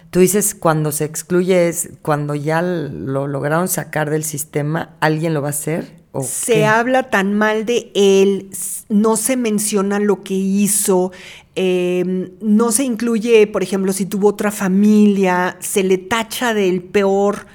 Tú 0.10 0.20
dices 0.20 0.56
cuando 0.56 0.92
se 0.92 1.06
excluye 1.06 1.70
es 1.70 1.92
cuando 2.02 2.36
ya 2.36 2.62
lo 2.62 3.28
lograron 3.28 3.68
sacar 3.68 4.10
del 4.10 4.24
sistema, 4.24 4.96
alguien 5.00 5.34
lo 5.34 5.42
va 5.42 5.48
a 5.48 5.52
hacer. 5.52 6.01
Se 6.24 6.66
habla 6.66 7.10
tan 7.10 7.34
mal 7.34 7.66
de 7.66 7.92
él, 7.96 8.50
no 8.90 9.16
se 9.16 9.38
menciona 9.38 10.00
lo 10.00 10.24
que 10.24 10.34
hizo, 10.34 11.12
em, 11.56 12.32
no 12.42 12.72
se 12.72 12.84
incluye, 12.84 13.48
por 13.48 13.64
ejemplo, 13.64 13.94
si 13.94 14.06
tuvo 14.06 14.30
otra 14.30 14.52
familia, 14.52 15.58
se 15.60 15.84
le 15.84 15.98
tacha 15.98 16.54
del 16.54 16.82
peor. 16.84 17.46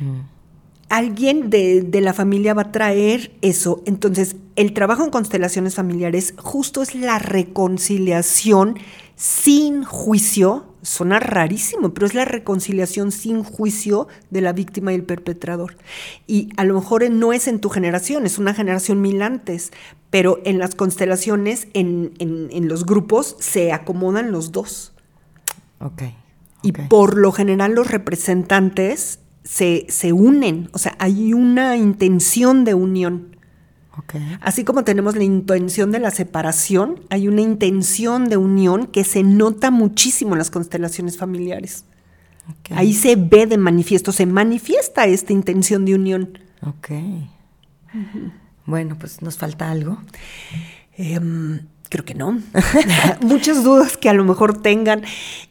Mm 0.00 0.36
alguien 0.88 1.50
de, 1.50 1.88
la 2.00 2.12
familia 2.12 2.54
va 2.54 2.62
a 2.62 2.72
traer 2.72 3.32
eso. 3.42 3.82
Entonces, 3.86 4.36
el 4.56 4.72
trabajo 4.72 5.04
en 5.04 5.10
constelaciones 5.10 5.74
familiares 5.74 6.34
justo 6.38 6.82
es 6.82 6.94
la 6.94 7.18
reconciliación 7.18 8.78
sin 9.16 9.84
juicio. 9.84 10.66
Suena 10.86 11.18
rarísimo, 11.18 11.92
pero 11.92 12.06
es 12.06 12.14
la 12.14 12.24
reconciliación 12.24 13.10
sin 13.10 13.42
juicio 13.42 14.06
de 14.30 14.40
la 14.40 14.52
víctima 14.52 14.92
y 14.92 14.94
el 14.94 15.02
perpetrador. 15.02 15.76
Y 16.28 16.50
a 16.56 16.62
lo 16.62 16.74
mejor 16.74 17.10
no 17.10 17.32
es 17.32 17.48
en 17.48 17.58
tu 17.58 17.70
generación, 17.70 18.24
es 18.24 18.38
una 18.38 18.54
generación 18.54 19.00
mil 19.00 19.20
antes, 19.20 19.72
pero 20.10 20.38
en 20.44 20.60
las 20.60 20.76
constelaciones, 20.76 21.66
en, 21.74 22.68
los 22.68 22.86
grupos, 22.86 23.34
se 23.40 23.72
acomodan 23.72 24.30
los 24.30 24.52
dos. 24.52 24.92
Ok. 25.80 26.02
Y 26.62 26.70
por 26.70 27.18
lo 27.18 27.32
general 27.32 27.74
los 27.74 27.90
representantes 27.90 29.18
se, 29.42 30.12
unen, 30.12 30.70
o 30.72 30.78
sea, 30.78 30.94
hay 31.00 31.32
una 31.32 31.76
intención 31.76 32.64
de 32.64 32.74
unión. 32.74 33.35
Así 34.40 34.64
como 34.64 34.84
tenemos 34.84 35.16
la 35.16 35.24
intención 35.24 35.90
de 35.90 35.98
la 35.98 36.10
separación, 36.10 37.00
hay 37.10 37.28
una 37.28 37.40
intención 37.40 38.28
de 38.28 38.36
unión 38.36 38.86
que 38.86 39.04
se 39.04 39.22
nota 39.22 39.70
muchísimo 39.70 40.32
en 40.32 40.38
las 40.38 40.50
constelaciones 40.50 41.16
familiares. 41.16 41.84
Ahí 42.70 42.92
se 42.92 43.16
ve 43.16 43.46
de 43.46 43.58
manifiesto, 43.58 44.12
se 44.12 44.26
manifiesta 44.26 45.06
esta 45.06 45.32
intención 45.32 45.84
de 45.84 45.94
unión. 45.94 46.38
Ok. 46.62 46.90
Bueno, 48.66 48.96
pues 48.98 49.22
nos 49.22 49.36
falta 49.36 49.70
algo. 49.70 49.98
Em, 50.96 51.60
creo 51.88 52.04
que 52.04 52.14
no. 52.14 52.40
Muchas 53.20 53.64
dudas 53.64 53.96
que 53.96 54.08
a 54.08 54.12
lo 54.12 54.24
mejor 54.24 54.60
tengan. 54.60 55.02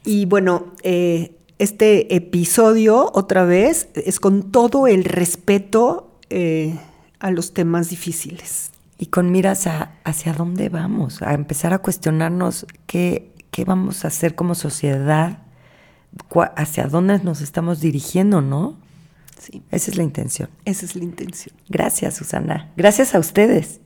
Y 0.04 0.26
bueno, 0.26 0.74
eh, 0.84 1.36
este 1.58 2.16
episodio, 2.16 3.12
otra 3.14 3.46
vez, 3.46 3.90
es 3.96 4.20
con 4.20 4.52
todo 4.52 4.88
el 4.88 5.04
respeto 5.04 6.12
eh, 6.30 6.78
a 7.26 7.32
los 7.32 7.56
temas 7.56 7.90
difíciles. 7.90 8.70
Y 9.00 9.08
con 9.08 9.32
miras 9.32 9.66
a 9.66 9.94
hacia 10.04 10.32
dónde 10.32 10.70
vamos, 10.70 11.24
a 11.24 11.34
empezar 11.34 11.74
a 11.74 11.80
cuestionarnos 11.80 12.68
qué, 12.86 13.34
qué 13.50 13.66
vamos 13.66 14.06
a 14.06 14.10
hacer 14.10 14.36
como 14.36 14.54
sociedad, 14.54 15.40
hacia 16.56 16.86
dónde 16.86 17.18
nos 17.24 17.42
estamos 17.42 17.82
dirigiendo, 17.82 18.42
¿no? 18.42 18.78
Sí. 19.40 19.64
Esa 19.72 19.90
es 19.90 19.98
la 19.98 20.04
intención. 20.04 20.50
Esa 20.66 20.86
es 20.86 20.96
la 20.96 21.04
intención. 21.04 21.56
Gracias, 21.68 22.14
Susana. 22.16 22.72
Gracias 22.78 23.16
a 23.16 23.20
ustedes. 23.20 23.82